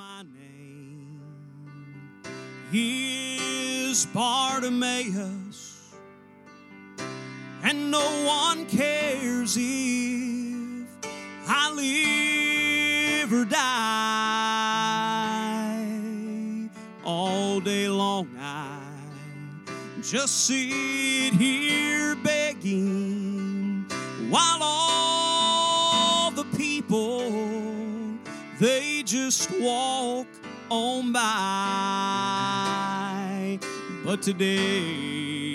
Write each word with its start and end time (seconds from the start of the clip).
my 0.00 0.22
name 0.22 1.20
is 2.72 4.06
Bartimaeus, 4.06 5.92
and 7.62 7.90
no 7.90 8.24
one 8.24 8.64
cares 8.64 9.58
if 9.58 10.88
I 11.46 11.70
live 11.74 13.30
or 13.30 13.44
die. 13.44 13.60
All 17.04 17.60
day 17.60 17.86
long, 17.86 18.30
I 18.38 18.80
just 20.00 20.46
sit 20.46 21.34
here 21.34 21.79
just 29.10 29.50
walk 29.58 30.28
on 30.70 31.12
by. 31.12 31.18
But 34.04 34.22
today 34.22 35.52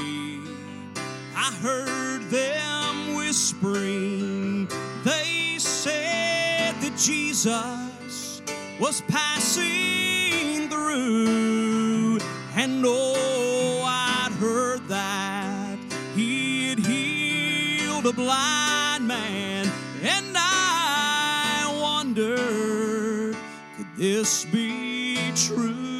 I 1.33 1.53
heard 1.61 2.23
them 2.23 3.15
whispering, 3.15 4.67
they 5.05 5.55
said 5.57 6.75
that 6.81 6.97
Jesus 6.97 8.41
was 8.77 8.99
passing 9.07 10.67
through, 10.67 12.19
and 12.57 12.83
oh, 12.85 13.83
I'd 13.85 14.33
heard 14.33 14.85
that 14.89 15.77
he 16.13 16.71
had 16.71 16.79
healed 16.79 18.05
a 18.05 18.11
blind 18.11 18.74
this 23.97 24.45
be 24.45 25.31
true? 25.35 25.94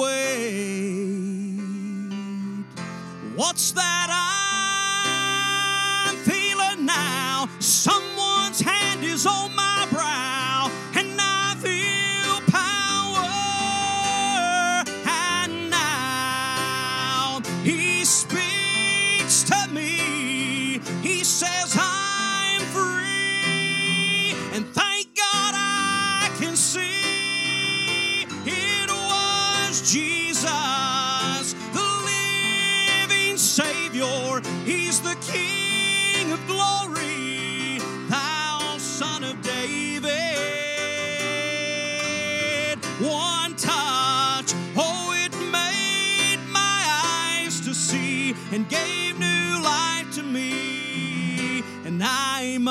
Wait, 0.00 1.58
what's 3.36 3.72
that 3.72 4.08
I'm 6.08 6.16
feeling 6.18 6.86
now? 6.86 7.48
Someone's 7.58 8.60
hand 8.60 9.04
is 9.04 9.26
on 9.26 9.54
my 9.54 9.69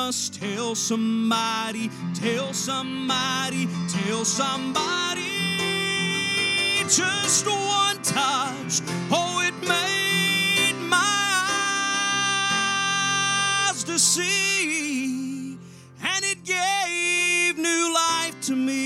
must 0.06 0.36
tell 0.36 0.76
somebody, 0.76 1.90
tell 2.14 2.54
somebody, 2.54 3.68
tell 3.90 4.24
somebody. 4.24 5.24
Just 6.88 7.46
one 7.46 8.02
touch, 8.02 8.82
oh, 9.12 9.42
it 9.48 9.54
made 9.68 10.78
my 10.88 11.36
eyes 13.68 13.84
to 13.84 14.00
see, 14.00 15.58
and 16.02 16.24
it 16.24 16.46
gave 16.46 17.58
new 17.58 17.94
life 17.94 18.40
to 18.42 18.56
me. 18.56 18.80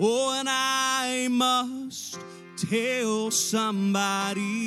Oh, 0.00 0.38
and 0.38 0.48
I 0.48 1.28
must 1.30 2.18
tell 2.56 3.30
somebody. 3.30 4.65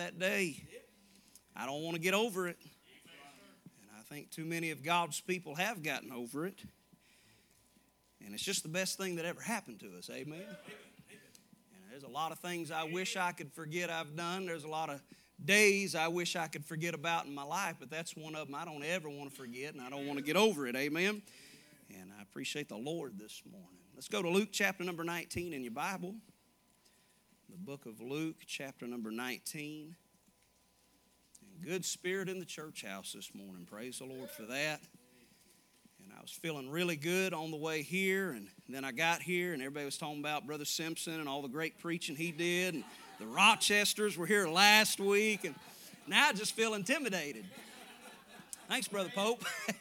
That 0.00 0.18
day. 0.18 0.56
I 1.54 1.66
don't 1.66 1.82
want 1.82 1.94
to 1.94 2.00
get 2.00 2.14
over 2.14 2.48
it. 2.48 2.56
And 2.62 3.90
I 3.98 4.02
think 4.14 4.30
too 4.30 4.46
many 4.46 4.70
of 4.70 4.82
God's 4.82 5.20
people 5.20 5.54
have 5.56 5.82
gotten 5.82 6.10
over 6.10 6.46
it. 6.46 6.58
And 8.24 8.32
it's 8.32 8.42
just 8.42 8.62
the 8.62 8.70
best 8.70 8.96
thing 8.96 9.16
that 9.16 9.26
ever 9.26 9.42
happened 9.42 9.80
to 9.80 9.98
us. 9.98 10.08
Amen. 10.10 10.40
And 10.40 11.82
there's 11.90 12.02
a 12.02 12.08
lot 12.08 12.32
of 12.32 12.38
things 12.38 12.70
I 12.70 12.84
wish 12.84 13.18
I 13.18 13.32
could 13.32 13.52
forget 13.52 13.90
I've 13.90 14.16
done. 14.16 14.46
There's 14.46 14.64
a 14.64 14.68
lot 14.68 14.88
of 14.88 15.02
days 15.44 15.94
I 15.94 16.08
wish 16.08 16.34
I 16.34 16.46
could 16.46 16.64
forget 16.64 16.94
about 16.94 17.26
in 17.26 17.34
my 17.34 17.44
life, 17.44 17.76
but 17.78 17.90
that's 17.90 18.16
one 18.16 18.34
of 18.34 18.46
them 18.46 18.54
I 18.54 18.64
don't 18.64 18.82
ever 18.82 19.10
want 19.10 19.30
to 19.30 19.36
forget, 19.36 19.74
and 19.74 19.82
I 19.82 19.90
don't 19.90 20.06
want 20.06 20.18
to 20.18 20.24
get 20.24 20.36
over 20.36 20.66
it. 20.66 20.76
Amen. 20.76 21.20
And 21.90 22.10
I 22.18 22.22
appreciate 22.22 22.70
the 22.70 22.76
Lord 22.78 23.18
this 23.18 23.42
morning. 23.50 23.68
Let's 23.94 24.08
go 24.08 24.22
to 24.22 24.30
Luke 24.30 24.48
chapter 24.50 24.82
number 24.82 25.04
19 25.04 25.52
in 25.52 25.62
your 25.62 25.72
Bible 25.72 26.14
the 27.50 27.56
book 27.56 27.84
of 27.86 28.00
Luke, 28.00 28.36
chapter 28.46 28.86
number 28.86 29.10
19. 29.10 29.96
And 31.42 31.66
good 31.66 31.84
spirit 31.84 32.28
in 32.28 32.38
the 32.38 32.44
church 32.44 32.84
house 32.84 33.12
this 33.12 33.34
morning. 33.34 33.66
Praise 33.68 33.98
the 33.98 34.04
Lord 34.04 34.30
for 34.30 34.42
that. 34.42 34.80
And 36.00 36.12
I 36.16 36.20
was 36.20 36.30
feeling 36.30 36.70
really 36.70 36.94
good 36.94 37.34
on 37.34 37.50
the 37.50 37.56
way 37.56 37.82
here, 37.82 38.30
and 38.30 38.46
then 38.68 38.84
I 38.84 38.92
got 38.92 39.20
here, 39.20 39.52
and 39.52 39.60
everybody 39.62 39.84
was 39.84 39.98
talking 39.98 40.20
about 40.20 40.46
Brother 40.46 40.64
Simpson 40.64 41.14
and 41.18 41.28
all 41.28 41.42
the 41.42 41.48
great 41.48 41.76
preaching 41.78 42.14
he 42.14 42.30
did. 42.30 42.74
And 42.74 42.84
the 43.18 43.26
Rochesters 43.26 44.16
were 44.16 44.26
here 44.26 44.46
last 44.46 45.00
week, 45.00 45.44
and 45.44 45.56
now 46.06 46.28
I 46.28 46.32
just 46.32 46.54
feel 46.54 46.74
intimidated. 46.74 47.44
Thanks, 48.68 48.86
Brother 48.86 49.10
Pope. 49.12 49.44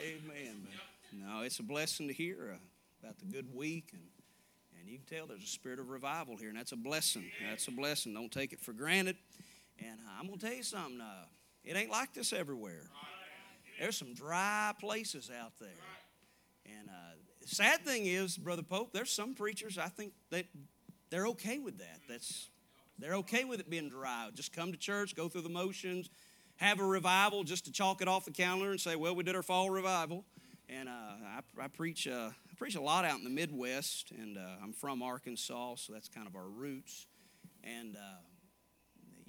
Amen. 0.00 0.66
No, 1.12 1.40
it's 1.42 1.58
a 1.58 1.64
blessing 1.64 2.06
to 2.06 2.14
hear 2.14 2.52
uh, 2.54 2.58
about 3.02 3.18
the 3.18 3.26
good 3.26 3.52
week 3.52 3.88
and 3.92 4.02
and 4.88 4.94
you 4.94 5.04
can 5.06 5.18
tell 5.18 5.26
there's 5.26 5.44
a 5.44 5.46
spirit 5.46 5.78
of 5.78 5.90
revival 5.90 6.38
here, 6.38 6.48
and 6.48 6.56
that's 6.56 6.72
a 6.72 6.76
blessing. 6.76 7.30
That's 7.46 7.68
a 7.68 7.70
blessing. 7.70 8.14
Don't 8.14 8.32
take 8.32 8.54
it 8.54 8.60
for 8.60 8.72
granted. 8.72 9.16
And 9.78 10.00
uh, 10.00 10.12
I'm 10.18 10.26
going 10.26 10.38
to 10.38 10.46
tell 10.46 10.54
you 10.54 10.62
something. 10.62 10.98
Uh, 10.98 11.26
it 11.62 11.76
ain't 11.76 11.90
like 11.90 12.14
this 12.14 12.32
everywhere. 12.32 12.88
There's 13.78 13.98
some 13.98 14.14
dry 14.14 14.72
places 14.80 15.30
out 15.30 15.52
there. 15.60 15.68
And 16.64 16.88
uh, 16.88 17.16
sad 17.44 17.84
thing 17.84 18.06
is, 18.06 18.38
Brother 18.38 18.62
Pope, 18.62 18.94
there's 18.94 19.10
some 19.10 19.34
preachers 19.34 19.76
I 19.76 19.88
think 19.88 20.14
that 20.30 20.46
they're 21.10 21.26
okay 21.28 21.58
with 21.58 21.76
that. 21.78 22.00
That's 22.08 22.48
they're 22.98 23.16
okay 23.16 23.44
with 23.44 23.60
it 23.60 23.68
being 23.68 23.90
dry. 23.90 24.30
Just 24.34 24.54
come 24.54 24.72
to 24.72 24.78
church, 24.78 25.14
go 25.14 25.28
through 25.28 25.42
the 25.42 25.50
motions, 25.50 26.08
have 26.56 26.80
a 26.80 26.84
revival 26.84 27.44
just 27.44 27.66
to 27.66 27.72
chalk 27.72 28.00
it 28.00 28.08
off 28.08 28.24
the 28.24 28.30
calendar 28.30 28.70
and 28.70 28.80
say, 28.80 28.96
well, 28.96 29.14
we 29.14 29.22
did 29.22 29.36
our 29.36 29.42
fall 29.42 29.68
revival. 29.68 30.24
And 30.66 30.88
uh, 30.88 30.92
I, 30.92 31.40
I, 31.60 31.68
preach, 31.68 32.08
uh, 32.08 32.30
preach 32.58 32.74
a 32.74 32.80
lot 32.80 33.04
out 33.04 33.18
in 33.18 33.24
the 33.24 33.30
Midwest, 33.30 34.10
and 34.10 34.36
uh, 34.36 34.40
I'm 34.60 34.72
from 34.72 35.00
Arkansas, 35.00 35.76
so 35.76 35.92
that's 35.92 36.08
kind 36.08 36.26
of 36.26 36.34
our 36.34 36.48
roots. 36.48 37.06
And, 37.62 37.94
uh, 37.94 38.20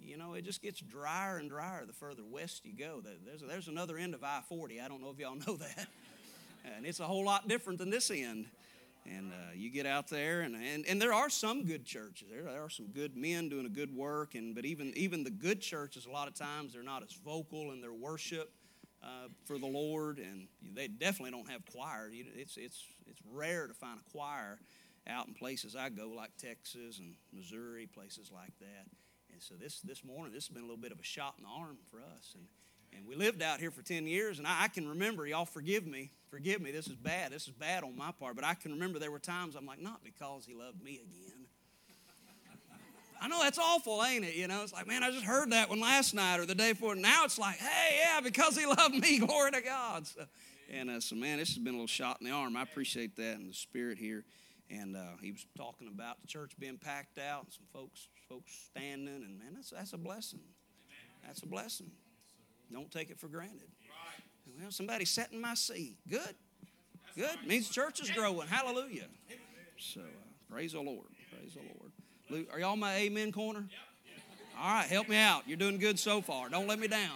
you 0.01 0.17
know, 0.17 0.33
it 0.33 0.43
just 0.43 0.63
gets 0.63 0.81
drier 0.81 1.37
and 1.37 1.47
drier 1.47 1.85
the 1.85 1.93
further 1.93 2.23
west 2.27 2.65
you 2.65 2.73
go. 2.73 3.03
There's, 3.25 3.41
there's 3.47 3.67
another 3.67 3.97
end 3.99 4.15
of 4.15 4.23
I 4.23 4.41
40. 4.49 4.81
I 4.81 4.87
don't 4.87 5.01
know 5.01 5.11
if 5.11 5.19
y'all 5.19 5.35
know 5.47 5.57
that. 5.57 5.87
and 6.75 6.87
it's 6.87 6.99
a 6.99 7.03
whole 7.03 7.23
lot 7.23 7.47
different 7.47 7.77
than 7.77 7.91
this 7.91 8.09
end. 8.09 8.47
And 9.05 9.31
uh, 9.31 9.53
you 9.55 9.69
get 9.69 9.85
out 9.85 10.09
there, 10.09 10.41
and, 10.41 10.55
and, 10.55 10.85
and 10.87 10.99
there 10.99 11.13
are 11.13 11.29
some 11.29 11.65
good 11.65 11.85
churches. 11.85 12.27
There, 12.31 12.43
there 12.43 12.63
are 12.63 12.69
some 12.69 12.87
good 12.87 13.15
men 13.15 13.47
doing 13.47 13.65
a 13.67 13.69
good 13.69 13.95
work, 13.95 14.35
and 14.35 14.53
but 14.53 14.65
even 14.65 14.91
even 14.95 15.23
the 15.23 15.29
good 15.31 15.61
churches, 15.61 16.05
a 16.05 16.11
lot 16.11 16.27
of 16.27 16.35
times 16.35 16.73
they're 16.73 16.83
not 16.83 17.01
as 17.01 17.13
vocal 17.13 17.71
in 17.71 17.79
their 17.79 17.93
worship 17.93 18.51
uh, 19.03 19.27
for 19.45 19.57
the 19.57 19.67
Lord, 19.67 20.19
and 20.19 20.47
they 20.75 20.87
definitely 20.87 21.31
don't 21.31 21.49
have 21.49 21.61
choir. 21.71 22.09
It's 22.11 22.57
it's 22.57 22.83
it's 23.07 23.19
rare 23.31 23.67
to 23.67 23.73
find 23.73 23.99
a 23.99 24.11
choir 24.11 24.59
out 25.07 25.27
in 25.27 25.33
places 25.33 25.75
I 25.75 25.89
go, 25.89 26.09
like 26.09 26.31
Texas 26.37 26.99
and 26.99 27.15
Missouri, 27.33 27.87
places 27.87 28.31
like 28.33 28.57
that. 28.59 28.85
And 29.31 29.41
so 29.41 29.55
this 29.55 29.79
this 29.81 30.03
morning, 30.03 30.33
this 30.33 30.47
has 30.47 30.53
been 30.53 30.63
a 30.63 30.67
little 30.67 30.81
bit 30.81 30.91
of 30.91 30.99
a 30.99 31.03
shot 31.03 31.35
in 31.37 31.43
the 31.43 31.49
arm 31.49 31.77
for 31.89 31.99
us, 31.99 32.33
and 32.35 32.45
and 32.95 33.07
we 33.07 33.15
lived 33.15 33.41
out 33.41 33.59
here 33.59 33.71
for 33.71 33.81
10 33.81 34.07
years, 34.07 34.39
and 34.39 34.47
I, 34.47 34.63
I, 34.63 34.67
can 34.67 34.87
remember, 34.87 35.25
y'all 35.27 35.45
forgive 35.45 35.85
me, 35.85 36.11
forgive 36.29 36.61
me, 36.61 36.71
this 36.71 36.87
is 36.87 36.95
bad, 36.95 37.31
this 37.31 37.47
is 37.47 37.53
bad 37.53 37.83
on 37.83 37.95
my 37.95 38.11
part, 38.11 38.35
but 38.35 38.43
I 38.43 38.55
can 38.55 38.71
remember 38.71 38.99
there 38.99 39.11
were 39.11 39.19
times 39.19 39.55
I'm 39.55 39.65
like, 39.65 39.81
not 39.81 40.03
because 40.03 40.45
he 40.45 40.53
loved 40.53 40.83
me 40.83 40.95
again. 40.95 41.38
I 43.21 43.27
know 43.27 43.41
that's 43.41 43.59
awful, 43.59 44.03
ain't 44.03 44.23
it? 44.23 44.35
You 44.35 44.47
know, 44.47 44.63
it's 44.63 44.73
like, 44.73 44.87
man, 44.87 45.03
I 45.03 45.11
just 45.11 45.25
heard 45.25 45.51
that 45.51 45.69
one 45.69 45.79
last 45.79 46.13
night 46.13 46.39
or 46.39 46.45
the 46.45 46.55
day 46.55 46.71
before. 46.71 46.95
Now 46.95 47.25
it's 47.25 47.37
like, 47.37 47.57
hey, 47.57 47.99
yeah, 48.01 48.21
because 48.21 48.57
he 48.57 48.65
loved 48.77 48.95
me, 48.95 49.19
glory 49.19 49.51
to 49.51 49.61
God. 49.61 50.07
So, 50.07 50.25
and 50.71 50.89
uh, 50.89 50.99
so, 50.99 51.15
man, 51.15 51.39
this 51.39 51.49
has 51.49 51.57
been 51.57 51.73
a 51.73 51.77
little 51.77 51.87
shot 51.87 52.17
in 52.21 52.27
the 52.27 52.33
arm. 52.33 52.55
I 52.55 52.61
appreciate 52.61 53.15
that 53.17 53.37
and 53.37 53.49
the 53.49 53.53
spirit 53.53 53.97
here. 53.97 54.23
And 54.69 54.95
uh, 54.95 55.17
he 55.21 55.31
was 55.31 55.45
talking 55.57 55.87
about 55.87 56.21
the 56.21 56.27
church 56.27 56.51
being 56.59 56.77
packed 56.77 57.17
out 57.17 57.45
and 57.45 57.53
some 57.53 57.65
folks, 57.73 58.07
folks 58.29 58.51
standing, 58.71 59.07
and 59.07 59.39
man, 59.39 59.53
that's 59.55 59.71
that's 59.71 59.93
a 59.93 59.97
blessing. 59.97 60.41
That's 61.25 61.41
a 61.41 61.47
blessing. 61.47 61.89
Don't 62.71 62.91
take 62.91 63.09
it 63.09 63.19
for 63.19 63.27
granted. 63.27 63.67
Well, 64.61 64.71
somebody 64.71 65.05
sat 65.05 65.31
in 65.31 65.41
my 65.41 65.55
seat. 65.55 65.97
Good. 66.07 66.35
Good. 67.15 67.37
Means 67.47 67.67
the 67.67 67.73
church 67.73 67.99
is 67.99 68.11
growing. 68.11 68.47
Hallelujah. 68.47 69.07
So 69.77 70.01
uh, 70.01 70.53
praise 70.53 70.73
the 70.73 70.81
Lord. 70.81 71.07
Praise 71.31 71.53
the 71.53 71.61
Lord. 71.61 71.88
Are 72.31 72.59
y'all 72.59 72.75
my 72.75 72.95
amen 72.95 73.31
corner? 73.31 73.65
All 74.61 74.71
right, 74.71 74.85
help 74.85 75.09
me 75.09 75.17
out. 75.17 75.47
You're 75.47 75.57
doing 75.57 75.79
good 75.79 75.97
so 75.97 76.21
far. 76.21 76.47
Don't 76.47 76.67
let 76.67 76.77
me 76.77 76.87
down. 76.87 77.09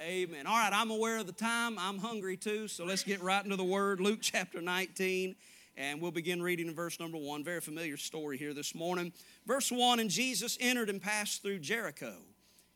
Amen. 0.00 0.46
All 0.46 0.56
right, 0.56 0.72
I'm 0.72 0.90
aware 0.90 1.18
of 1.18 1.26
the 1.26 1.32
time. 1.32 1.78
I'm 1.78 1.98
hungry 1.98 2.38
too, 2.38 2.66
so 2.66 2.86
let's 2.86 3.02
get 3.02 3.22
right 3.22 3.44
into 3.44 3.56
the 3.56 3.64
word. 3.64 4.00
Luke 4.00 4.20
chapter 4.22 4.62
19, 4.62 5.36
and 5.76 6.00
we'll 6.00 6.10
begin 6.10 6.42
reading 6.42 6.68
in 6.68 6.74
verse 6.74 6.98
number 6.98 7.18
1. 7.18 7.44
Very 7.44 7.60
familiar 7.60 7.98
story 7.98 8.38
here 8.38 8.54
this 8.54 8.74
morning. 8.74 9.12
Verse 9.46 9.70
1 9.70 10.00
And 10.00 10.08
Jesus 10.08 10.56
entered 10.58 10.88
and 10.88 11.02
passed 11.02 11.42
through 11.42 11.58
Jericho. 11.58 12.14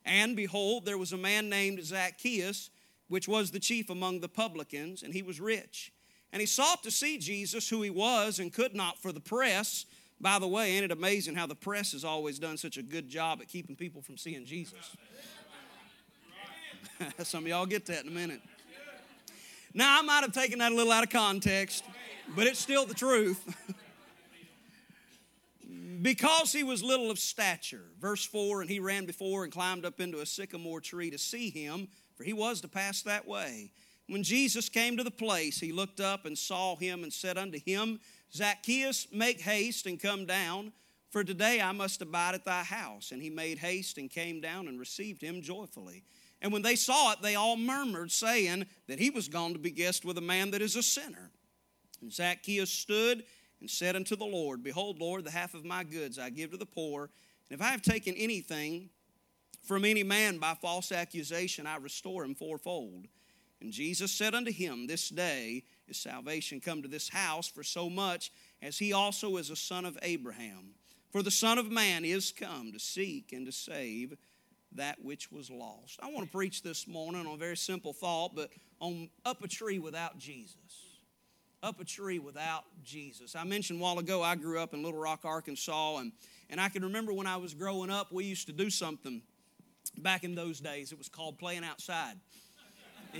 And 0.05 0.37
behold, 0.37 0.85
there 0.85 0.99
was 0.99 1.15
a 1.15 1.17
man 1.17 1.49
named 1.49 1.83
Zacchaeus, 1.83 2.69
which 3.09 3.27
was 3.27 3.53
the 3.53 3.61
chief 3.61 3.89
among 3.89 4.21
the 4.21 4.29
publicans, 4.29 5.03
and 5.03 5.15
he 5.15 5.23
was 5.23 5.41
rich. 5.41 5.93
And 6.31 6.41
he 6.41 6.47
sought 6.47 6.83
to 6.83 6.91
see 6.91 7.17
Jesus, 7.17 7.71
who 7.71 7.81
he 7.81 7.89
was, 7.89 8.39
and 8.39 8.53
could 8.53 8.75
not 8.75 9.01
for 9.01 9.13
the 9.13 9.21
press. 9.21 9.87
By 10.25 10.39
the 10.39 10.49
way, 10.49 10.71
ain't 10.71 10.87
it 10.87 10.91
amazing 10.91 11.35
how 11.35 11.47
the 11.47 11.55
press 11.55 11.93
has 11.93 12.03
always 12.03 12.39
done 12.39 12.57
such 12.57 12.79
a 12.79 12.83
good 12.83 13.11
job 13.11 13.43
at 13.43 13.49
keeping 13.49 13.77
people 13.77 14.01
from 14.01 14.17
seeing 14.17 14.47
Jesus? 14.47 14.97
Some 17.25 17.45
of 17.45 17.49
y'all 17.49 17.67
get 17.67 17.85
that 17.85 18.05
in 18.05 18.09
a 18.09 18.11
minute. 18.11 18.41
Now, 19.75 19.99
I 19.99 20.03
might 20.03 20.23
have 20.23 20.33
taken 20.33 20.61
that 20.61 20.73
a 20.73 20.75
little 20.75 20.93
out 20.93 21.03
of 21.03 21.11
context, 21.11 21.85
but 22.35 22.47
it's 22.47 22.59
still 22.59 22.87
the 22.87 22.95
truth. 22.95 23.55
because 26.01 26.53
he 26.53 26.65
was 26.65 26.83
little 26.83 27.11
of 27.11 27.19
stature. 27.19 27.85
Verse 28.01 28.25
4 28.25 28.63
And 28.63 28.71
he 28.71 28.81
ran 28.81 29.05
before 29.05 29.45
and 29.45 29.53
climbed 29.53 29.85
up 29.85 30.01
into 30.01 30.21
a 30.21 30.27
sycamore 30.27 30.81
tree 30.81 31.11
to 31.11 31.19
see 31.19 31.51
him, 31.51 31.87
for 32.15 32.25
he 32.25 32.33
was 32.33 32.63
to 32.63 32.69
pass 32.69 33.03
that 33.03 33.29
way. 33.29 33.73
When 34.09 34.23
Jesus 34.23 34.71
came 34.71 34.97
to 34.97 35.05
the 35.05 35.11
place, 35.11 35.61
he 35.61 35.71
looked 35.71 36.01
up 36.01 36.25
and 36.25 36.39
saw 36.39 36.77
him 36.77 37.03
and 37.03 37.13
said 37.13 37.37
unto 37.37 37.61
him, 37.61 38.01
Zacchaeus, 38.33 39.09
make 39.13 39.41
haste 39.41 39.87
and 39.87 40.01
come 40.01 40.27
down, 40.27 40.73
for 41.11 41.23
today 41.23 41.61
I 41.61 41.73
must 41.73 42.03
abide 42.03 42.35
at 42.35 42.45
thy 42.45 42.63
house. 42.63 43.13
And 43.13 43.23
he 43.23 43.31
made 43.31 43.59
haste 43.59 43.99
and 43.99 44.11
came 44.11 44.41
down 44.41 44.69
and 44.69 44.79
received 44.79 45.23
him 45.23 45.43
joyfully. 45.43 46.05
And 46.43 46.53
when 46.53 46.63
they 46.63 46.77
saw 46.77 47.13
it, 47.13 47.23
they 47.23 47.37
all 47.37 47.57
murmured, 47.57 48.11
saying 48.13 48.67
that 48.89 48.99
he 48.99 49.11
was 49.11 49.29
gone 49.29 49.53
to 49.53 49.59
be 49.59 49.71
guest 49.71 50.05
with 50.05 50.19
a 50.19 50.23
man 50.23 50.51
that 50.51 50.63
is 50.63 50.77
a 50.77 50.83
sinner. 50.83 51.31
And 52.03 52.13
Zacchaeus 52.13 52.71
stood 52.71 53.25
and 53.61 53.71
said 53.71 53.97
unto 53.97 54.15
the 54.15 54.27
Lord, 54.27 54.63
Behold, 54.63 55.01
Lord, 55.01 55.25
the 55.25 55.31
half 55.31 55.55
of 55.55 55.65
my 55.65 55.85
goods 55.85 56.19
I 56.19 56.31
give 56.31 56.51
to 56.51 56.57
the 56.57 56.67
poor, 56.67 57.09
and 57.49 57.59
if 57.59 57.65
I 57.65 57.71
have 57.71 57.83
taken 57.83 58.15
anything 58.17 58.91
from 59.63 59.85
any 59.85 60.03
man 60.03 60.39
by 60.39 60.55
false 60.55 60.93
accusation, 60.93 61.67
I 61.67 61.77
restore 61.77 62.25
him 62.25 62.35
fourfold. 62.35 63.07
And 63.61 63.73
Jesus 63.73 64.13
said 64.13 64.35
unto 64.35 64.53
him, 64.53 64.87
This 64.87 65.09
day 65.09 65.65
is 65.89 65.97
salvation 65.97 66.61
come 66.61 66.83
to 66.83 66.89
this 66.89 67.09
house, 67.09 67.49
for 67.49 67.63
so 67.63 67.89
much 67.91 68.33
as 68.63 68.79
he 68.79 68.93
also 68.93 69.37
is 69.37 69.51
a 69.51 69.57
son 69.57 69.85
of 69.85 69.99
Abraham. 70.03 70.75
For 71.11 71.23
the 71.23 71.31
Son 71.31 71.59
of 71.59 71.71
Man 71.71 72.05
is 72.05 72.33
come 72.33 72.73
to 72.73 72.81
seek 72.81 73.33
and 73.33 73.47
to 73.47 73.53
save 73.53 74.17
that 74.73 75.05
which 75.05 75.31
was 75.31 75.49
lost. 75.51 76.01
I 76.03 76.11
want 76.11 76.27
to 76.27 76.33
preach 76.33 76.63
this 76.63 76.89
morning 76.89 77.27
on 77.27 77.35
a 77.35 77.37
very 77.37 77.57
simple 77.57 77.93
thought, 77.93 78.35
but 78.35 78.51
on 78.81 79.09
up 79.25 79.45
a 79.45 79.49
tree 79.49 79.79
without 79.79 80.19
Jesus 80.19 80.95
up 81.65 81.81
a 81.81 81.85
tree 81.85 82.19
without 82.19 82.65
Jesus. 82.85 83.35
I 83.35 83.43
mentioned 83.45 83.81
a 83.81 83.83
while 83.83 83.99
ago 83.99 84.23
I 84.23 84.37
grew 84.37 84.61
up 84.61 84.75
in 84.75 84.83
Little 84.83 85.01
Rock, 85.01 85.21
Arkansas, 85.25 85.97
and, 85.97 86.13
and 86.51 86.61
I 86.61 86.69
can 86.69 86.83
remember 86.83 87.13
when 87.15 87.27
I 87.27 87.39
was 87.39 87.55
growing 87.55 87.89
up, 87.89 88.13
we 88.13 88.25
used 88.25 88.47
to 88.49 88.53
do 88.53 88.69
something 88.69 89.23
back 89.97 90.25
in 90.25 90.35
those 90.35 90.61
days. 90.61 90.93
It 90.93 90.99
was 90.99 91.09
called 91.09 91.39
playing 91.39 91.65
outside. 91.65 92.17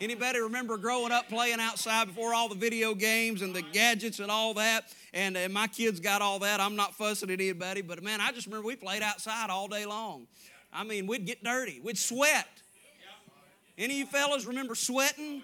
Anybody 0.00 0.40
remember 0.40 0.78
growing 0.78 1.12
up 1.12 1.28
playing 1.28 1.60
outside 1.60 2.06
before 2.06 2.32
all 2.32 2.48
the 2.48 2.54
video 2.54 2.94
games 2.94 3.42
and 3.42 3.54
the 3.54 3.60
gadgets 3.60 4.18
and 4.18 4.30
all 4.30 4.54
that? 4.54 4.84
And, 5.12 5.36
and 5.36 5.52
my 5.52 5.66
kids 5.66 6.00
got 6.00 6.22
all 6.22 6.38
that. 6.38 6.58
I'm 6.58 6.74
not 6.74 6.94
fussing 6.94 7.28
at 7.28 7.38
anybody, 7.38 7.82
but 7.82 8.02
man, 8.02 8.18
I 8.18 8.32
just 8.32 8.46
remember 8.46 8.66
we 8.66 8.76
played 8.76 9.02
outside 9.02 9.50
all 9.50 9.68
day 9.68 9.84
long. 9.84 10.26
I 10.72 10.84
mean, 10.84 11.06
we'd 11.06 11.26
get 11.26 11.44
dirty, 11.44 11.80
we'd 11.82 11.98
sweat. 11.98 12.48
Any 13.76 13.94
of 13.94 13.98
you 13.98 14.06
fellas 14.06 14.46
remember 14.46 14.74
sweating? 14.74 15.42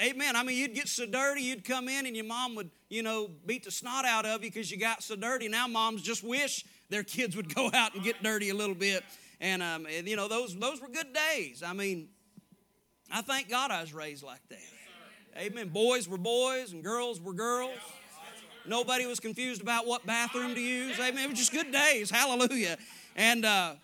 Amen. 0.00 0.36
I 0.36 0.44
mean, 0.44 0.56
you'd 0.56 0.74
get 0.74 0.86
so 0.86 1.04
dirty, 1.04 1.42
you'd 1.42 1.64
come 1.64 1.88
in 1.88 2.06
and 2.06 2.14
your 2.14 2.26
mom 2.26 2.54
would, 2.54 2.70
you 2.88 3.02
know, 3.02 3.28
beat 3.44 3.64
the 3.64 3.70
snot 3.72 4.04
out 4.04 4.24
of 4.24 4.44
you 4.44 4.50
because 4.50 4.70
you 4.70 4.76
got 4.76 5.02
so 5.02 5.16
dirty. 5.16 5.48
Now 5.48 5.66
moms 5.66 6.02
just 6.02 6.22
wish 6.22 6.64
their 6.90 7.02
kids 7.02 7.34
would 7.34 7.52
go 7.56 7.70
out 7.74 7.94
and 7.94 8.04
get 8.04 8.22
dirty 8.22 8.50
a 8.50 8.54
little 8.54 8.74
bit. 8.74 9.02
And, 9.40 9.62
um, 9.62 9.86
and 9.92 10.06
you 10.06 10.14
know, 10.14 10.28
those, 10.28 10.56
those 10.56 10.80
were 10.80 10.88
good 10.88 11.12
days. 11.12 11.62
I 11.64 11.72
mean, 11.72 12.08
I 13.10 13.22
thank 13.22 13.48
God 13.48 13.70
I 13.70 13.80
was 13.80 13.92
raised 13.92 14.22
like 14.22 14.40
that. 14.48 14.58
Amen. 15.36 15.68
Boys 15.68 16.08
were 16.08 16.18
boys 16.18 16.72
and 16.72 16.82
girls 16.82 17.20
were 17.20 17.32
girls. 17.32 17.78
Nobody 18.66 19.04
was 19.06 19.20
confused 19.20 19.60
about 19.60 19.86
what 19.86 20.06
bathroom 20.06 20.54
to 20.54 20.60
use. 20.60 20.98
Amen. 20.98 21.24
It 21.24 21.30
was 21.30 21.38
just 21.38 21.52
good 21.52 21.70
days. 21.70 22.10
Hallelujah. 22.10 22.78
And, 23.16 23.44
uh, 23.44 23.74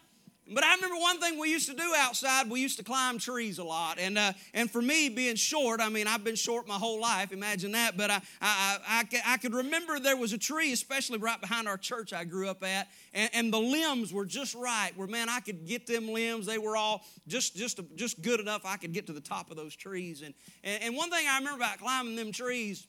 but 0.53 0.65
I 0.65 0.75
remember 0.75 0.97
one 0.97 1.21
thing 1.21 1.39
we 1.39 1.51
used 1.51 1.69
to 1.69 1.77
do 1.77 1.93
outside. 1.97 2.51
We 2.51 2.61
used 2.61 2.77
to 2.79 2.85
climb 2.85 3.19
trees 3.19 3.59
a 3.59 3.65
lot, 3.65 3.99
and 4.01 4.19
uh, 4.19 4.33
and 4.53 4.71
for 4.71 4.83
me, 4.83 5.09
being 5.09 5.37
short, 5.37 5.81
I 5.81 5.89
mean, 5.89 6.07
I've 6.07 6.25
been 6.25 6.35
short 6.35 6.67
my 6.67 6.75
whole 6.75 7.01
life. 7.01 7.31
Imagine 7.33 7.73
that. 7.73 7.97
But 7.97 8.11
I, 8.11 8.21
I 8.41 8.79
I, 8.89 9.05
I 9.27 9.37
could 9.37 9.55
remember 9.55 10.01
there 10.01 10.17
was 10.17 10.33
a 10.33 10.39
tree, 10.39 10.73
especially 10.73 11.19
right 11.19 11.41
behind 11.41 11.69
our 11.69 11.77
church 11.77 12.13
I 12.13 12.25
grew 12.25 12.49
up 12.49 12.65
at, 12.65 12.89
and, 13.13 13.31
and 13.33 13.53
the 13.53 13.61
limbs 13.61 14.13
were 14.13 14.25
just 14.25 14.55
right. 14.57 14.91
Where 14.97 15.07
man, 15.07 15.29
I 15.29 15.41
could 15.41 15.67
get 15.67 15.87
them 15.87 16.09
limbs. 16.09 16.47
They 16.47 16.59
were 16.59 16.77
all 16.77 17.05
just 17.29 17.55
just 17.55 17.81
just 17.95 18.21
good 18.21 18.41
enough. 18.41 18.63
I 18.65 18.77
could 18.77 18.93
get 18.93 19.07
to 19.07 19.13
the 19.13 19.21
top 19.21 19.51
of 19.51 19.57
those 19.57 19.77
trees. 19.77 20.23
And 20.23 20.35
and, 20.65 20.83
and 20.83 20.97
one 20.97 21.11
thing 21.11 21.27
I 21.29 21.39
remember 21.39 21.63
about 21.63 21.79
climbing 21.79 22.17
them 22.17 22.33
trees 22.33 22.87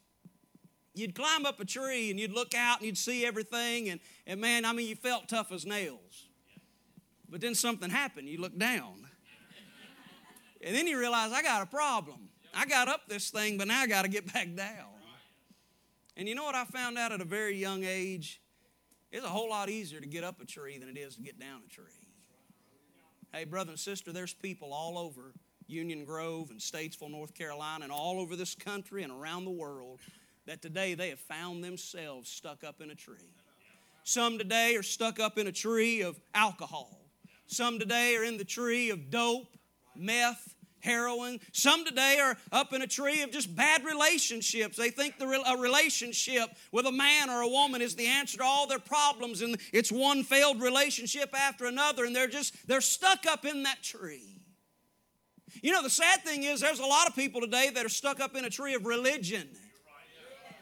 you'd 0.94 1.16
climb 1.16 1.46
up 1.46 1.58
a 1.60 1.64
tree 1.64 2.10
and 2.10 2.20
you'd 2.20 2.34
look 2.34 2.54
out 2.54 2.80
and 2.80 2.86
you'd 2.86 2.98
see 2.98 3.26
everything 3.26 3.88
and, 3.88 4.02
and 4.28 4.42
man 4.42 4.66
i 4.66 4.74
mean 4.74 4.90
you 4.90 4.96
felt 4.96 5.30
tough 5.30 5.50
as 5.50 5.66
nails 5.66 6.28
but 7.32 7.40
then 7.40 7.56
something 7.56 7.90
happened. 7.90 8.28
You 8.28 8.40
look 8.40 8.58
down. 8.58 9.08
And 10.64 10.76
then 10.76 10.86
you 10.86 11.00
realize, 11.00 11.32
I 11.32 11.42
got 11.42 11.64
a 11.64 11.66
problem. 11.66 12.30
I 12.54 12.66
got 12.66 12.88
up 12.88 13.08
this 13.08 13.32
thing, 13.32 13.58
but 13.58 13.68
now 13.68 13.82
I 13.82 13.88
got 13.88 14.04
to 14.04 14.10
get 14.10 14.32
back 14.34 14.54
down. 14.56 14.90
And 16.18 16.28
you 16.28 16.36
know 16.36 16.44
what 16.44 16.56
I 16.56 16.66
found 16.66 16.98
out 16.98 17.12
at 17.12 17.22
a 17.22 17.26
very 17.26 17.58
young 17.58 17.84
age? 17.84 18.42
It's 19.12 19.26
a 19.26 19.30
whole 19.30 19.50
lot 19.50 19.70
easier 19.70 20.00
to 20.00 20.06
get 20.08 20.24
up 20.24 20.42
a 20.42 20.46
tree 20.46 20.78
than 20.78 20.90
it 20.90 20.98
is 20.98 21.16
to 21.16 21.22
get 21.22 21.40
down 21.40 21.62
a 21.66 21.70
tree. 21.70 21.86
Hey, 23.34 23.46
brother 23.46 23.72
and 23.72 23.80
sister, 23.80 24.12
there's 24.12 24.34
people 24.34 24.74
all 24.74 24.98
over 24.98 25.34
Union 25.68 26.04
Grove 26.04 26.50
and 26.50 26.60
Statesville, 26.60 27.12
North 27.12 27.34
Carolina, 27.34 27.86
and 27.86 27.92
all 27.92 28.20
over 28.20 28.36
this 28.36 28.56
country 28.56 29.04
and 29.04 29.12
around 29.12 29.46
the 29.46 29.52
world 29.52 30.00
that 30.46 30.62
today 30.62 30.96
they 30.96 31.10
have 31.10 31.20
found 31.20 31.64
themselves 31.64 32.30
stuck 32.30 32.64
up 32.64 32.82
in 32.82 32.92
a 32.92 32.96
tree. 32.96 33.32
Some 34.04 34.38
today 34.38 34.76
are 34.76 34.84
stuck 34.84 35.20
up 35.20 35.38
in 35.38 35.48
a 35.48 35.52
tree 35.52 36.02
of 36.02 36.20
alcohol. 36.36 37.01
Some 37.52 37.80
today 37.80 38.16
are 38.16 38.24
in 38.24 38.38
the 38.38 38.46
tree 38.46 38.92
of 38.92 39.10
dope, 39.10 39.58
meth, 39.94 40.56
heroin. 40.80 41.42
Some 41.52 41.84
today 41.84 42.18
are 42.22 42.38
up 42.54 42.72
in 42.72 42.82
a 42.82 42.88
tree 42.88 43.24
of 43.24 43.32
just 43.32 43.54
bad 43.54 43.84
relationships. 43.84 44.78
They 44.78 44.90
think 44.90 45.20
the, 45.20 45.28
a 45.28 45.58
relationship 45.58 46.50
with 46.72 46.86
a 46.86 46.94
man 46.94 47.30
or 47.30 47.42
a 47.42 47.48
woman 47.50 47.82
is 47.82 47.96
the 47.96 48.08
answer 48.08 48.38
to 48.38 48.44
all 48.46 48.68
their 48.68 48.80
problems, 48.80 49.42
and 49.42 49.58
it's 49.74 49.92
one 49.92 50.24
failed 50.24 50.62
relationship 50.62 51.38
after 51.38 51.66
another, 51.66 52.06
and 52.06 52.16
they're 52.16 52.28
just 52.28 52.56
they're 52.70 52.80
stuck 52.80 53.26
up 53.26 53.44
in 53.44 53.64
that 53.64 53.84
tree. 53.84 54.38
You 55.62 55.74
know, 55.74 55.84
the 55.84 55.90
sad 55.90 56.24
thing 56.24 56.44
is, 56.44 56.62
there's 56.62 56.80
a 56.80 56.86
lot 56.86 57.10
of 57.10 57.16
people 57.16 57.42
today 57.42 57.70
that 57.76 57.86
are 57.86 57.90
stuck 57.90 58.22
up 58.22 58.38
in 58.38 58.46
a 58.46 58.50
tree 58.50 58.76
of 58.76 58.86
religion 58.86 59.50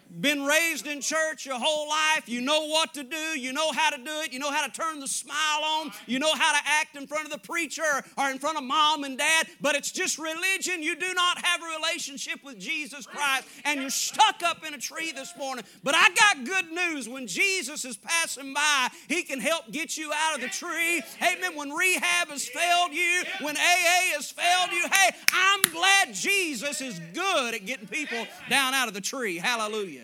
been 0.10 0.44
raised 0.44 0.88
in 0.88 1.02
church 1.02 1.46
your 1.46 1.60
whole 1.60 1.88
life. 1.88 2.28
You 2.28 2.42
know 2.42 2.66
what 2.66 2.94
to 2.96 3.04
do. 3.04 3.40
You 3.40 3.54
know 3.54 3.72
how 3.72 3.90
to 3.92 3.98
do 3.98 4.22
it. 4.22 4.34
You 4.34 4.40
know 4.40 4.52
how 4.52 4.66
to 4.66 4.72
turn 4.72 5.00
the 5.00 5.08
smile 5.08 5.64
on. 5.64 5.92
You 6.08 6.20
know 6.20 6.34
how 6.34 6.52
to 6.52 6.60
act 6.66 6.96
in 6.96 7.08
front 7.08 7.26
of 7.26 7.32
the 7.32 7.38
preacher 7.38 8.04
or 8.18 8.30
in 8.30 8.40
front 8.40 8.58
of 8.58 8.64
mom 8.64 9.04
and 9.04 9.18
dad. 9.18 9.48
But 9.62 9.76
it's 9.76 9.92
just 9.92 10.18
religion. 10.18 10.82
You 10.82 10.96
do 10.96 11.14
not 11.14 11.44
have 11.46 11.62
a 11.62 11.78
relationship 11.78 12.44
with 12.44 12.60
Jesus 12.60 13.06
Christ. 13.06 13.48
And 13.66 13.82
you're 13.82 13.90
stuck 13.90 14.42
up 14.44 14.66
in 14.66 14.74
a 14.74 14.78
tree 14.78 15.12
this 15.12 15.34
morning. 15.38 15.64
But 15.84 15.96
I 15.96 16.10
got 16.10 16.46
good 16.46 16.72
news. 16.72 17.08
When 17.08 17.28
Jesus 17.28 17.86
is 17.86 17.98
passing 17.98 18.54
by, 18.54 18.90
He 19.08 19.24
can 19.24 19.40
help 19.40 19.72
get 19.72 19.98
you 19.98 20.12
out 20.14 20.36
of 20.36 20.42
the 20.42 20.50
tree. 20.50 21.02
Amen. 21.22 21.56
When 21.56 21.70
rehab 21.70 22.30
has 22.30 22.48
failed 22.48 22.94
you, 22.94 23.24
when 23.42 23.56
AA 23.56 24.16
has 24.16 24.32
failed 24.32 24.72
you, 24.72 24.88
hey, 24.92 25.16
I'm 25.34 25.72
glad 25.72 26.14
Jesus 26.14 26.82
is 26.82 27.00
good 27.14 27.54
at 27.54 27.66
getting 27.66 27.88
people 27.88 28.26
down 28.50 28.74
out 28.74 28.88
of 28.88 28.94
the 28.94 29.02
tree. 29.02 29.38
Hallelujah 29.38 29.99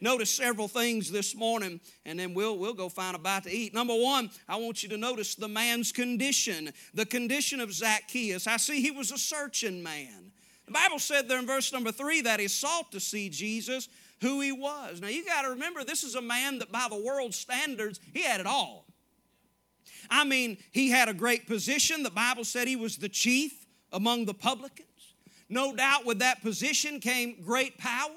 notice 0.00 0.30
several 0.30 0.68
things 0.68 1.10
this 1.10 1.34
morning, 1.34 1.80
and 2.04 2.18
then 2.18 2.34
we'll, 2.34 2.58
we'll 2.58 2.74
go 2.74 2.88
find 2.88 3.16
a 3.16 3.18
bite 3.18 3.44
to 3.44 3.50
eat. 3.50 3.74
Number 3.74 3.94
one, 3.94 4.30
I 4.48 4.56
want 4.56 4.82
you 4.82 4.88
to 4.90 4.96
notice 4.96 5.34
the 5.34 5.48
man's 5.48 5.92
condition, 5.92 6.70
the 6.94 7.06
condition 7.06 7.60
of 7.60 7.72
Zacchaeus. 7.72 8.46
I 8.46 8.56
see 8.56 8.80
he 8.80 8.90
was 8.90 9.12
a 9.12 9.18
searching 9.18 9.82
man. 9.82 10.32
The 10.66 10.72
Bible 10.72 10.98
said 10.98 11.28
there 11.28 11.38
in 11.38 11.46
verse 11.46 11.72
number 11.72 11.92
three 11.92 12.22
that 12.22 12.40
he 12.40 12.48
sought 12.48 12.92
to 12.92 13.00
see 13.00 13.28
Jesus, 13.28 13.88
who 14.20 14.40
he 14.40 14.52
was. 14.52 15.00
Now 15.00 15.08
you 15.08 15.24
got 15.24 15.42
to 15.42 15.50
remember, 15.50 15.84
this 15.84 16.02
is 16.02 16.14
a 16.14 16.22
man 16.22 16.58
that 16.58 16.72
by 16.72 16.86
the 16.90 17.02
world's 17.02 17.36
standards, 17.36 18.00
he 18.12 18.22
had 18.22 18.40
it 18.40 18.46
all. 18.46 18.86
I 20.10 20.24
mean, 20.24 20.58
he 20.72 20.90
had 20.90 21.08
a 21.08 21.14
great 21.14 21.46
position. 21.46 22.02
The 22.02 22.10
Bible 22.10 22.44
said 22.44 22.68
he 22.68 22.76
was 22.76 22.96
the 22.96 23.08
chief 23.08 23.66
among 23.92 24.24
the 24.24 24.34
publicans. 24.34 24.86
No 25.48 25.74
doubt 25.74 26.04
with 26.04 26.18
that 26.18 26.42
position 26.42 27.00
came 27.00 27.42
great 27.42 27.78
power. 27.78 28.10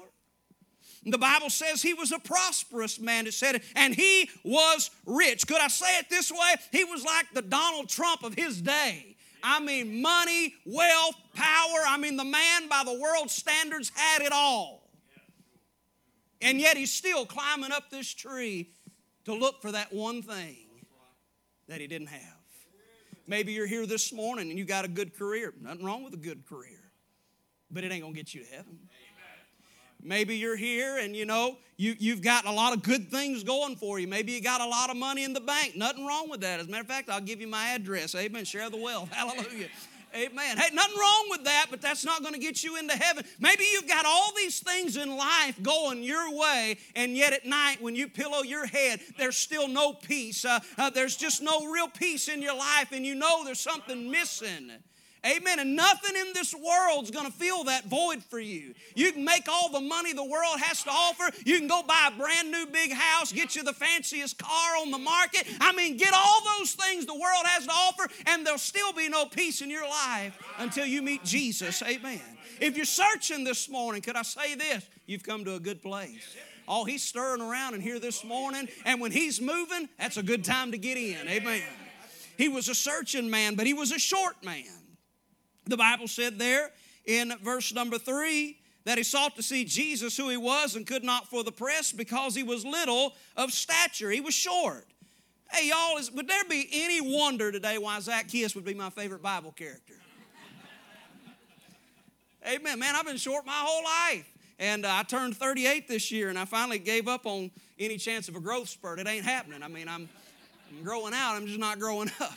The 1.04 1.18
Bible 1.18 1.48
says 1.48 1.80
he 1.80 1.94
was 1.94 2.12
a 2.12 2.18
prosperous 2.18 3.00
man, 3.00 3.26
it 3.26 3.32
said, 3.32 3.62
and 3.74 3.94
he 3.94 4.28
was 4.44 4.90
rich. 5.06 5.46
Could 5.46 5.60
I 5.60 5.68
say 5.68 5.98
it 5.98 6.10
this 6.10 6.30
way? 6.30 6.54
He 6.72 6.84
was 6.84 7.04
like 7.04 7.26
the 7.32 7.40
Donald 7.42 7.88
Trump 7.88 8.22
of 8.22 8.34
his 8.34 8.60
day. 8.60 9.16
I 9.42 9.60
mean, 9.60 10.02
money, 10.02 10.54
wealth, 10.66 11.16
power. 11.34 11.78
I 11.88 11.96
mean, 11.98 12.16
the 12.16 12.24
man 12.24 12.68
by 12.68 12.82
the 12.84 12.98
world 13.00 13.30
standards 13.30 13.90
had 13.94 14.20
it 14.20 14.32
all. 14.32 14.90
And 16.42 16.60
yet 16.60 16.76
he's 16.76 16.92
still 16.92 17.24
climbing 17.24 17.72
up 17.72 17.90
this 17.90 18.12
tree 18.12 18.70
to 19.24 19.34
look 19.34 19.62
for 19.62 19.72
that 19.72 19.92
one 19.92 20.22
thing 20.22 20.56
that 21.68 21.80
he 21.80 21.86
didn't 21.86 22.08
have. 22.08 22.36
Maybe 23.26 23.52
you're 23.52 23.66
here 23.66 23.86
this 23.86 24.12
morning 24.12 24.50
and 24.50 24.58
you 24.58 24.64
got 24.64 24.84
a 24.84 24.88
good 24.88 25.16
career. 25.16 25.54
Nothing 25.60 25.84
wrong 25.84 26.02
with 26.02 26.12
a 26.14 26.18
good 26.18 26.46
career, 26.46 26.80
but 27.70 27.84
it 27.84 27.92
ain't 27.92 28.02
going 28.02 28.12
to 28.12 28.18
get 28.18 28.34
you 28.34 28.42
to 28.42 28.50
heaven. 28.50 28.78
Maybe 30.02 30.36
you're 30.36 30.56
here 30.56 30.98
and 30.98 31.14
you 31.14 31.26
know 31.26 31.58
you, 31.76 31.96
you've 31.98 32.20
got 32.20 32.44
a 32.44 32.52
lot 32.52 32.74
of 32.74 32.82
good 32.82 33.10
things 33.10 33.42
going 33.42 33.76
for 33.76 33.98
you. 33.98 34.06
Maybe 34.06 34.32
you 34.32 34.42
got 34.42 34.60
a 34.60 34.66
lot 34.66 34.90
of 34.90 34.98
money 34.98 35.24
in 35.24 35.32
the 35.32 35.40
bank. 35.40 35.76
Nothing 35.76 36.06
wrong 36.06 36.28
with 36.28 36.42
that. 36.42 36.60
As 36.60 36.66
a 36.66 36.70
matter 36.70 36.82
of 36.82 36.86
fact, 36.86 37.08
I'll 37.08 37.22
give 37.22 37.40
you 37.40 37.46
my 37.46 37.68
address. 37.68 38.14
Amen. 38.14 38.44
Share 38.44 38.68
the 38.68 38.76
wealth. 38.76 39.10
Hallelujah. 39.12 39.68
Amen. 40.14 40.58
Hey, 40.58 40.74
nothing 40.74 40.98
wrong 40.98 41.26
with 41.30 41.44
that, 41.44 41.66
but 41.70 41.80
that's 41.80 42.04
not 42.04 42.20
going 42.20 42.34
to 42.34 42.40
get 42.40 42.64
you 42.64 42.76
into 42.76 42.94
heaven. 42.94 43.24
Maybe 43.38 43.64
you've 43.72 43.88
got 43.88 44.04
all 44.04 44.32
these 44.36 44.58
things 44.58 44.96
in 44.96 45.16
life 45.16 45.62
going 45.62 46.02
your 46.02 46.36
way, 46.36 46.78
and 46.96 47.16
yet 47.16 47.32
at 47.32 47.46
night 47.46 47.80
when 47.80 47.94
you 47.94 48.08
pillow 48.08 48.42
your 48.42 48.66
head, 48.66 49.00
there's 49.18 49.36
still 49.36 49.68
no 49.68 49.92
peace. 49.92 50.44
Uh, 50.44 50.58
uh, 50.76 50.90
there's 50.90 51.16
just 51.16 51.40
no 51.42 51.70
real 51.70 51.88
peace 51.88 52.28
in 52.28 52.42
your 52.42 52.56
life, 52.56 52.88
and 52.92 53.06
you 53.06 53.14
know 53.14 53.44
there's 53.44 53.60
something 53.60 54.10
missing. 54.10 54.72
Amen. 55.26 55.58
And 55.58 55.76
nothing 55.76 56.16
in 56.16 56.32
this 56.32 56.54
world's 56.54 57.10
going 57.10 57.26
to 57.26 57.32
fill 57.32 57.64
that 57.64 57.84
void 57.84 58.22
for 58.22 58.40
you. 58.40 58.74
You 58.94 59.12
can 59.12 59.24
make 59.24 59.48
all 59.48 59.70
the 59.70 59.80
money 59.80 60.12
the 60.12 60.24
world 60.24 60.58
has 60.60 60.82
to 60.84 60.90
offer. 60.90 61.30
You 61.44 61.58
can 61.58 61.68
go 61.68 61.82
buy 61.82 62.10
a 62.12 62.18
brand 62.18 62.50
new 62.50 62.66
big 62.66 62.92
house, 62.92 63.30
get 63.32 63.54
you 63.54 63.62
the 63.62 63.74
fanciest 63.74 64.38
car 64.38 64.76
on 64.80 64.90
the 64.90 64.98
market. 64.98 65.44
I 65.60 65.72
mean, 65.72 65.98
get 65.98 66.14
all 66.14 66.40
those 66.58 66.72
things 66.72 67.04
the 67.04 67.14
world 67.14 67.44
has 67.44 67.66
to 67.66 67.72
offer, 67.72 68.08
and 68.26 68.46
there'll 68.46 68.58
still 68.58 68.92
be 68.92 69.08
no 69.08 69.26
peace 69.26 69.60
in 69.60 69.68
your 69.68 69.86
life 69.86 70.38
until 70.58 70.86
you 70.86 71.02
meet 71.02 71.22
Jesus. 71.22 71.82
Amen. 71.82 72.20
If 72.60 72.76
you're 72.76 72.86
searching 72.86 73.44
this 73.44 73.68
morning, 73.68 74.02
could 74.02 74.16
I 74.16 74.22
say 74.22 74.54
this? 74.54 74.86
You've 75.06 75.22
come 75.22 75.44
to 75.44 75.54
a 75.54 75.60
good 75.60 75.82
place. 75.82 76.36
Oh, 76.66 76.84
he's 76.84 77.02
stirring 77.02 77.42
around 77.42 77.74
in 77.74 77.80
here 77.80 77.98
this 77.98 78.24
morning, 78.24 78.68
and 78.84 79.00
when 79.00 79.12
he's 79.12 79.40
moving, 79.40 79.88
that's 79.98 80.16
a 80.16 80.22
good 80.22 80.44
time 80.44 80.72
to 80.72 80.78
get 80.78 80.96
in. 80.96 81.28
Amen. 81.28 81.62
He 82.38 82.48
was 82.48 82.68
a 82.68 82.74
searching 82.74 83.28
man, 83.28 83.54
but 83.54 83.66
he 83.66 83.74
was 83.74 83.92
a 83.92 83.98
short 83.98 84.42
man. 84.42 84.64
The 85.70 85.76
Bible 85.76 86.08
said 86.08 86.38
there 86.38 86.72
in 87.04 87.32
verse 87.42 87.72
number 87.72 87.96
three 87.96 88.58
that 88.84 88.98
he 88.98 89.04
sought 89.04 89.36
to 89.36 89.42
see 89.42 89.64
Jesus, 89.64 90.16
who 90.16 90.28
he 90.28 90.36
was, 90.36 90.74
and 90.74 90.84
could 90.84 91.04
not 91.04 91.28
for 91.28 91.44
the 91.44 91.52
press 91.52 91.92
because 91.92 92.34
he 92.34 92.42
was 92.42 92.64
little 92.64 93.14
of 93.36 93.52
stature. 93.52 94.10
He 94.10 94.20
was 94.20 94.34
short. 94.34 94.84
Hey, 95.52 95.68
y'all, 95.68 95.96
is, 95.98 96.10
would 96.10 96.26
there 96.26 96.44
be 96.48 96.68
any 96.72 97.00
wonder 97.00 97.52
today 97.52 97.78
why 97.78 98.00
Zacchaeus 98.00 98.56
would 98.56 98.64
be 98.64 98.74
my 98.74 98.90
favorite 98.90 99.22
Bible 99.22 99.52
character? 99.52 99.94
Amen. 102.44 102.78
Man, 102.78 102.96
I've 102.96 103.06
been 103.06 103.16
short 103.16 103.46
my 103.46 103.52
whole 103.54 103.84
life. 103.84 104.32
And 104.58 104.84
uh, 104.84 104.90
I 104.92 105.04
turned 105.04 105.36
38 105.36 105.86
this 105.86 106.10
year, 106.10 106.30
and 106.30 106.38
I 106.38 106.46
finally 106.46 106.80
gave 106.80 107.06
up 107.06 107.26
on 107.26 107.50
any 107.78 107.96
chance 107.96 108.28
of 108.28 108.34
a 108.34 108.40
growth 108.40 108.68
spurt. 108.68 108.98
It 108.98 109.06
ain't 109.06 109.24
happening. 109.24 109.62
I 109.62 109.68
mean, 109.68 109.88
I'm, 109.88 110.08
I'm 110.68 110.82
growing 110.82 111.14
out, 111.14 111.36
I'm 111.36 111.46
just 111.46 111.60
not 111.60 111.78
growing 111.78 112.10
up. 112.20 112.32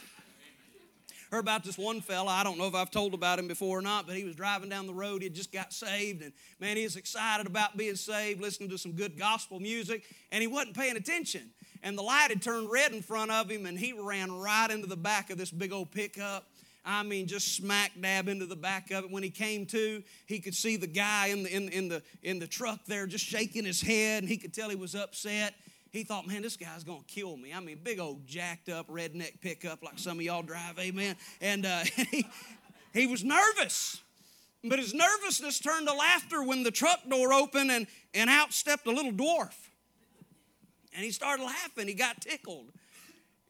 Heard 1.34 1.40
about 1.40 1.64
this 1.64 1.80
one 1.80 2.00
fella. 2.00 2.30
I 2.30 2.44
don't 2.44 2.60
know 2.60 2.68
if 2.68 2.76
I've 2.76 2.92
told 2.92 3.16
about 3.16 3.40
him 3.40 3.48
before 3.48 3.80
or 3.80 3.82
not, 3.82 4.06
but 4.06 4.16
he 4.16 4.24
was 4.24 4.36
driving 4.36 4.70
down 4.70 4.86
the 4.86 4.94
road. 4.94 5.24
He 5.24 5.26
had 5.26 5.34
just 5.34 5.52
got 5.52 5.74
saved, 5.74 6.22
and 6.22 6.32
man, 6.60 6.78
he 6.78 6.84
was 6.84 6.96
excited 6.96 7.48
about 7.48 7.76
being 7.76 7.96
saved, 7.96 8.40
listening 8.40 8.70
to 8.70 8.78
some 8.78 8.92
good 8.92 9.18
gospel 9.18 9.60
music, 9.60 10.04
and 10.32 10.44
he 10.44 10.48
wasn't 10.48 10.76
paying 10.76 10.96
attention. 10.96 11.50
And 11.82 11.98
the 11.98 12.04
light 12.04 12.28
had 12.30 12.44
turned 12.44 12.70
red 12.72 12.92
in 12.92 13.02
front 13.02 13.32
of 13.32 13.50
him, 13.50 13.66
and 13.66 13.80
he 13.80 13.94
ran 13.94 14.32
right 14.32 14.70
into 14.70 14.86
the 14.86 14.96
back 14.96 15.32
of 15.32 15.40
this 15.40 15.50
big 15.50 15.74
old 15.74 15.92
pickup. 15.92 16.46
I 16.86 17.02
mean, 17.02 17.26
just 17.26 17.56
smack 17.56 17.94
dab 18.00 18.28
into 18.28 18.46
the 18.46 18.56
back 18.56 18.92
of 18.92 19.06
it. 19.06 19.10
When 19.10 19.24
he 19.24 19.32
came 19.32 19.66
to, 19.68 20.04
he 20.28 20.40
could 20.40 20.54
see 20.54 20.76
the 20.76 20.86
guy 20.86 21.30
in 21.30 21.42
the, 21.42 21.56
in, 21.56 21.70
in, 21.70 21.88
the, 21.90 22.04
in 22.22 22.38
the 22.38 22.48
truck 22.48 22.82
there 22.86 23.08
just 23.08 23.26
shaking 23.26 23.66
his 23.66 23.82
head, 23.82 24.22
and 24.22 24.30
he 24.30 24.38
could 24.38 24.54
tell 24.54 24.70
he 24.70 24.76
was 24.76 24.94
upset 24.94 25.56
he 25.94 26.04
thought, 26.04 26.28
man, 26.28 26.42
this 26.42 26.58
guy's 26.58 26.84
going 26.84 27.04
to 27.04 27.06
kill 27.06 27.38
me. 27.38 27.54
I 27.54 27.60
mean, 27.60 27.80
big 27.84 28.00
old 28.00 28.26
jacked 28.26 28.68
up 28.68 28.88
redneck 28.88 29.40
pickup 29.42 29.84
like 29.84 30.00
some 30.00 30.18
of 30.18 30.24
y'all 30.24 30.42
drive, 30.42 30.80
amen. 30.80 31.16
And 31.40 31.68
uh, 31.68 31.84
he, 32.12 32.28
he 32.94 33.06
was 33.06 33.24
nervous. 33.24 34.02
But 34.64 34.80
his 34.80 34.94
nervousness 34.94 35.60
turned 35.60 35.88
to 35.88 35.94
laughter 35.94 36.42
when 36.42 36.64
the 36.64 36.72
truck 36.72 37.08
door 37.08 37.32
opened 37.32 37.70
and, 37.70 37.86
and 38.16 38.28
out 38.28 38.54
stepped 38.54 38.88
a 38.88 38.92
little 38.92 39.12
dwarf. 39.12 39.54
And 40.96 41.06
he 41.06 41.12
started 41.12 41.44
laughing. 41.44 41.88
He 41.88 41.94
got 41.94 42.20
tickled. 42.22 42.72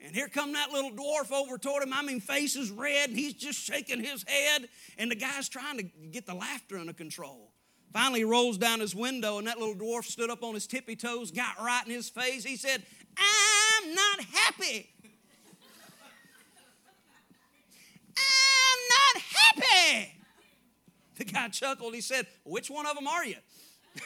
And 0.02 0.14
here 0.14 0.28
come 0.28 0.52
that 0.52 0.70
little 0.70 0.92
dwarf 0.92 1.32
over 1.32 1.58
toward 1.58 1.84
him. 1.84 1.94
I 1.94 2.02
mean, 2.02 2.20
face 2.20 2.58
is 2.58 2.72
red, 2.72 3.10
and 3.10 3.18
he's 3.18 3.36
just 3.36 3.58
shaking 3.58 4.04
his 4.04 4.26
head. 4.28 4.68
And 4.98 5.10
the 5.10 5.16
guy's 5.16 5.48
trying 5.48 5.78
to 5.78 5.84
get 6.12 6.26
the 6.26 6.34
laughter 6.34 6.78
under 6.78 6.92
control. 6.92 7.53
Finally, 7.94 8.22
he 8.22 8.26
rolls 8.26 8.58
down 8.58 8.80
his 8.80 8.96
window, 8.96 9.38
and 9.38 9.46
that 9.46 9.60
little 9.60 9.76
dwarf 9.76 10.06
stood 10.06 10.32
up 10.32 10.44
on 10.44 10.56
his 10.56 10.66
tippy 10.66 10.96
toes, 10.96 11.30
got 11.30 11.62
right 11.62 11.86
in 11.86 11.92
his 11.92 12.10
face. 12.10 12.44
He 12.44 12.58
said, 12.58 12.82
I'm 13.16 13.94
not 13.94 14.20
happy. 14.22 14.90
I'm 18.18 18.80
not 18.90 19.22
happy. 19.22 20.16
The 21.18 21.26
guy 21.26 21.50
chuckled. 21.50 21.94
He 21.94 22.02
said, 22.02 22.26
Which 22.44 22.72
one 22.72 22.88
of 22.88 22.96
them 22.96 23.08
are 23.08 23.24
you? 23.24 23.36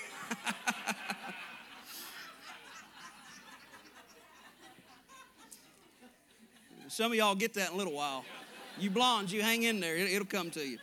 Some 6.89 7.13
of 7.13 7.17
y'all 7.17 7.35
get 7.35 7.53
that 7.53 7.69
in 7.69 7.75
a 7.75 7.77
little 7.77 7.93
while. 7.93 8.25
You 8.79 8.89
blondes, 8.89 9.31
you 9.31 9.41
hang 9.41 9.63
in 9.63 9.79
there, 9.79 9.95
it'll 9.95 10.25
come 10.27 10.49
to 10.51 10.59
you. 10.59 10.77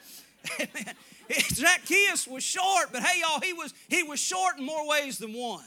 Zacchaeus 1.32 2.26
was 2.26 2.42
short, 2.42 2.88
but 2.92 3.02
hey, 3.02 3.20
y'all, 3.20 3.40
he 3.40 3.52
was, 3.52 3.74
he 3.88 4.02
was 4.02 4.20
short 4.20 4.58
in 4.58 4.64
more 4.64 4.86
ways 4.88 5.18
than 5.18 5.32
one. 5.32 5.64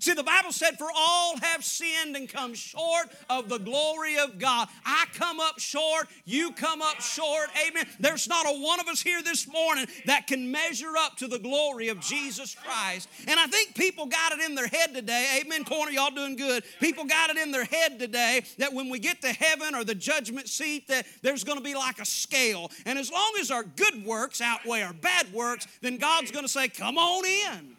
See, 0.00 0.14
the 0.14 0.22
Bible 0.22 0.52
said, 0.52 0.78
For 0.78 0.88
all 0.94 1.36
have 1.38 1.64
sinned 1.64 2.14
and 2.14 2.28
come 2.28 2.54
short 2.54 3.08
of 3.28 3.48
the 3.48 3.58
glory 3.58 4.16
of 4.18 4.38
God. 4.38 4.68
I 4.84 5.06
come 5.14 5.40
up 5.40 5.58
short, 5.58 6.08
you 6.24 6.52
come 6.52 6.80
up 6.82 7.00
short. 7.00 7.48
Amen. 7.66 7.84
There's 7.98 8.28
not 8.28 8.46
a 8.46 8.60
one 8.60 8.78
of 8.78 8.86
us 8.86 9.02
here 9.02 9.22
this 9.22 9.48
morning 9.48 9.86
that 10.06 10.26
can 10.26 10.50
measure 10.50 10.96
up 10.96 11.16
to 11.16 11.26
the 11.26 11.38
glory 11.38 11.88
of 11.88 12.00
Jesus 12.00 12.54
Christ. 12.54 13.08
And 13.26 13.40
I 13.40 13.46
think 13.48 13.74
people 13.74 14.06
got 14.06 14.32
it 14.32 14.40
in 14.40 14.54
their 14.54 14.68
head 14.68 14.94
today. 14.94 15.40
Amen. 15.44 15.64
Corner, 15.64 15.90
y'all 15.90 16.10
doing 16.10 16.36
good. 16.36 16.62
People 16.80 17.04
got 17.04 17.30
it 17.30 17.36
in 17.36 17.50
their 17.50 17.64
head 17.64 17.98
today 17.98 18.42
that 18.58 18.72
when 18.72 18.88
we 18.88 19.00
get 19.00 19.20
to 19.22 19.32
heaven 19.32 19.74
or 19.74 19.82
the 19.82 19.94
judgment 19.94 20.48
seat, 20.48 20.86
that 20.88 21.06
there's 21.22 21.42
going 21.42 21.58
to 21.58 21.64
be 21.64 21.74
like 21.74 21.98
a 21.98 22.06
scale. 22.06 22.70
And 22.86 22.98
as 22.98 23.10
long 23.10 23.32
as 23.40 23.50
our 23.50 23.64
good 23.64 24.04
works 24.04 24.40
outweigh 24.40 24.82
our 24.82 24.92
bad 24.92 25.32
works, 25.32 25.66
then 25.80 25.96
God's 25.96 26.30
going 26.30 26.44
to 26.44 26.48
say, 26.48 26.68
Come 26.68 26.98
on 26.98 27.24
in. 27.26 27.77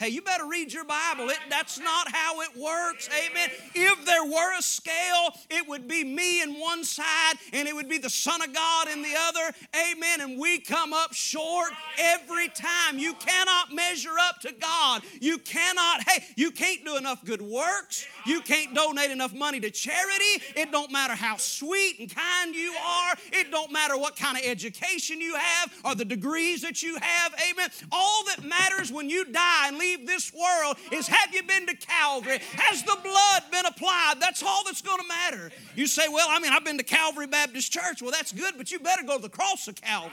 Hey, 0.00 0.08
you 0.08 0.22
better 0.22 0.46
read 0.46 0.72
your 0.72 0.84
Bible. 0.84 1.28
It, 1.28 1.38
that's 1.50 1.78
not 1.78 2.10
how 2.10 2.40
it 2.40 2.56
works. 2.56 3.10
Amen. 3.10 3.50
If 3.74 4.02
there 4.06 4.24
were 4.24 4.58
a 4.58 4.62
scale, 4.62 5.34
it 5.50 5.68
would 5.68 5.86
be 5.86 6.04
me 6.04 6.40
in 6.40 6.58
one 6.58 6.84
side 6.84 7.34
and 7.52 7.68
it 7.68 7.74
would 7.74 7.86
be 7.86 7.98
the 7.98 8.08
Son 8.08 8.40
of 8.40 8.50
God 8.54 8.88
in 8.88 9.02
the 9.02 9.14
other. 9.14 9.54
Amen. 9.76 10.22
And 10.22 10.40
we 10.40 10.58
come 10.58 10.94
up 10.94 11.12
short 11.12 11.72
every 11.98 12.48
time. 12.48 12.98
You 12.98 13.12
cannot 13.12 13.74
measure 13.74 14.14
up 14.18 14.40
to 14.40 14.52
God. 14.52 15.02
You 15.20 15.36
cannot, 15.36 16.08
hey, 16.08 16.24
you 16.34 16.50
can't 16.50 16.82
do 16.82 16.96
enough 16.96 17.22
good 17.22 17.42
works. 17.42 18.06
You 18.24 18.40
can't 18.40 18.74
donate 18.74 19.10
enough 19.10 19.34
money 19.34 19.60
to 19.60 19.70
charity. 19.70 20.42
It 20.56 20.72
don't 20.72 20.90
matter 20.90 21.14
how 21.14 21.36
sweet 21.36 21.98
and 22.00 22.08
kind 22.08 22.54
you 22.54 22.72
are. 22.72 23.16
It 23.34 23.50
don't 23.50 23.70
matter 23.70 23.98
what 23.98 24.16
kind 24.16 24.38
of 24.38 24.44
education 24.46 25.20
you 25.20 25.34
have 25.34 25.74
or 25.84 25.94
the 25.94 26.06
degrees 26.06 26.62
that 26.62 26.82
you 26.82 26.96
have. 26.98 27.34
Amen. 27.50 27.68
All 27.92 28.24
that 28.28 28.42
matters 28.42 28.90
when 28.90 29.10
you 29.10 29.26
die 29.26 29.68
and 29.68 29.76
leave 29.76 29.89
leave 29.90 30.06
this 30.06 30.32
world 30.32 30.76
is 30.92 31.06
have 31.08 31.34
you 31.34 31.42
been 31.42 31.66
to 31.66 31.76
Calvary? 31.76 32.38
Has 32.54 32.82
the 32.82 32.96
blood 33.02 33.42
been 33.50 33.66
applied? 33.66 34.14
That's 34.20 34.42
all 34.42 34.62
that's 34.64 34.82
going 34.82 35.00
to 35.00 35.08
matter. 35.08 35.50
You 35.74 35.86
say, 35.86 36.08
well, 36.08 36.26
I 36.30 36.38
mean, 36.40 36.52
I've 36.52 36.64
been 36.64 36.78
to 36.78 36.84
Calvary 36.84 37.26
Baptist 37.26 37.72
Church. 37.72 38.02
Well, 38.02 38.10
that's 38.10 38.32
good, 38.32 38.54
but 38.56 38.70
you 38.70 38.78
better 38.78 39.02
go 39.02 39.16
to 39.16 39.22
the 39.22 39.28
cross 39.28 39.68
of 39.68 39.74
Calvary. 39.74 40.12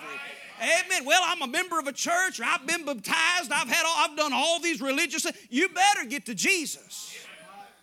Amen. 0.60 1.06
Well, 1.06 1.22
I'm 1.24 1.42
a 1.42 1.48
member 1.48 1.80
of 1.80 1.88
a 1.88 1.92
church, 1.92 2.42
I've 2.44 2.66
been 2.66 2.84
baptized. 2.84 3.52
I've 3.52 3.70
had, 3.70 3.86
all, 3.86 3.96
I've 3.98 4.18
done 4.18 4.34
all 4.34 4.60
these 4.60 4.82
religious. 4.82 5.24
Things. 5.24 5.38
You 5.50 5.70
better 5.70 6.06
get 6.06 6.26
to 6.26 6.36
Jesus, 6.36 7.16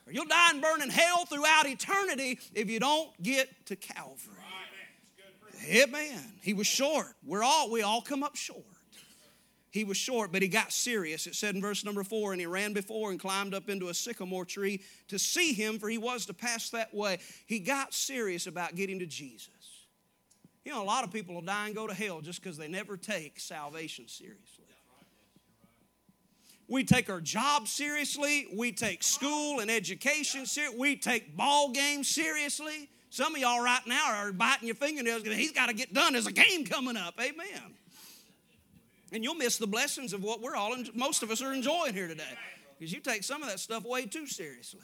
or 0.07 0.13
you'll 0.13 0.25
die 0.25 0.51
and 0.51 0.61
burn 0.61 0.83
in 0.83 0.91
hell 0.91 1.25
throughout 1.25 1.67
eternity 1.67 2.41
if 2.53 2.69
you 2.69 2.81
don't 2.81 3.11
get 3.23 3.49
to 3.67 3.77
Calvary. 3.77 4.35
Amen. 5.67 6.21
He 6.43 6.53
was 6.53 6.67
short. 6.67 7.15
We're 7.25 7.45
all 7.45 7.71
we 7.71 7.81
all 7.83 8.03
come 8.03 8.23
up 8.23 8.37
short 8.37 8.74
he 9.75 9.83
was 9.83 9.97
short, 9.97 10.31
but 10.31 10.41
he 10.41 10.47
got 10.47 10.73
serious. 10.73 11.27
It 11.27 11.35
said 11.35 11.57
in 11.57 11.61
verse 11.61 11.85
number 11.85 12.05
four, 12.05 12.31
and 12.31 12.41
he 12.41 12.47
ran 12.47 12.75
before 12.75 13.11
and 13.11 13.19
climbed 13.19 13.55
up 13.55 13.69
into 13.69 13.89
a 13.89 13.95
sycamore 13.95 14.45
tree 14.45 14.81
to 15.09 15.19
see 15.19 15.53
him, 15.53 15.81
for 15.81 15.89
he 15.89 15.99
was 15.99 16.27
to 16.27 16.33
pass 16.33 16.71
that 16.71 16.95
way. 16.95 17.19
He 17.47 17.59
got 17.59 17.93
serious 17.93 18.47
about 18.47 18.77
getting 18.77 19.01
to 19.01 19.07
Jesus. 19.07 19.49
You 20.65 20.71
know, 20.71 20.81
a 20.81 20.85
lot 20.85 21.03
of 21.03 21.13
people 21.13 21.35
will 21.35 21.43
die 21.43 21.67
and 21.67 21.75
go 21.75 21.89
to 21.89 21.93
hell 21.93 22.21
just 22.21 22.41
because 22.41 22.57
they 22.57 22.69
never 22.69 22.97
take 22.97 23.41
salvation 23.41 24.07
seriously. 24.07 24.65
We 26.69 26.85
take 26.85 27.11
our 27.11 27.21
job 27.21 27.67
seriously. 27.67 28.47
We 28.55 28.71
take 28.71 29.03
school 29.03 29.59
and 29.59 29.69
education 29.69 30.47
seriously. 30.47 30.79
We 30.79 30.95
take 30.95 31.37
ball 31.37 31.73
games 31.73 32.07
seriously. 32.07 32.89
Some 33.11 33.35
of 33.35 33.41
y'all 33.41 33.61
right 33.61 33.85
now 33.89 34.07
are 34.07 34.31
biting 34.31 34.69
your 34.69 34.77
fingernails 34.77 35.25
because 35.25 35.37
he's 35.37 35.53
got 35.53 35.67
to 35.67 35.75
get 35.75 35.93
done. 35.93 36.13
There's 36.13 36.29
a 36.29 36.33
game 36.33 36.65
coming 36.65 36.97
up. 36.97 37.19
Amen. 37.21 37.75
And 39.15 39.23
you'll 39.23 39.37
miss 39.37 39.59
the 39.59 39.67
blessings 39.69 40.13
of 40.13 40.25
what 40.25 40.43
we're 40.43 40.57
all, 40.57 40.75
most 40.93 41.23
of 41.23 41.31
us 41.31 41.41
are 41.41 41.55
enjoying 41.55 41.95
here 41.95 42.09
today. 42.09 42.25
Because 42.77 42.93
you 42.93 42.99
take 42.99 43.23
some 43.23 43.45
of 43.45 43.49
that 43.49 43.61
stuff 43.61 43.85
way 43.85 44.07
too 44.07 44.27
seriously. 44.27 44.81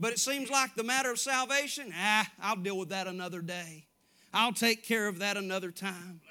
But 0.00 0.14
it 0.14 0.18
seems 0.18 0.48
like 0.48 0.74
the 0.74 0.82
matter 0.82 1.10
of 1.10 1.18
salvation, 1.18 1.92
ah, 1.94 2.26
I'll 2.40 2.56
deal 2.56 2.78
with 2.78 2.88
that 2.88 3.06
another 3.06 3.42
day. 3.42 3.84
I'll 4.32 4.54
take 4.54 4.84
care 4.84 5.06
of 5.06 5.18
that 5.18 5.36
another 5.36 5.70
time. 5.70 6.22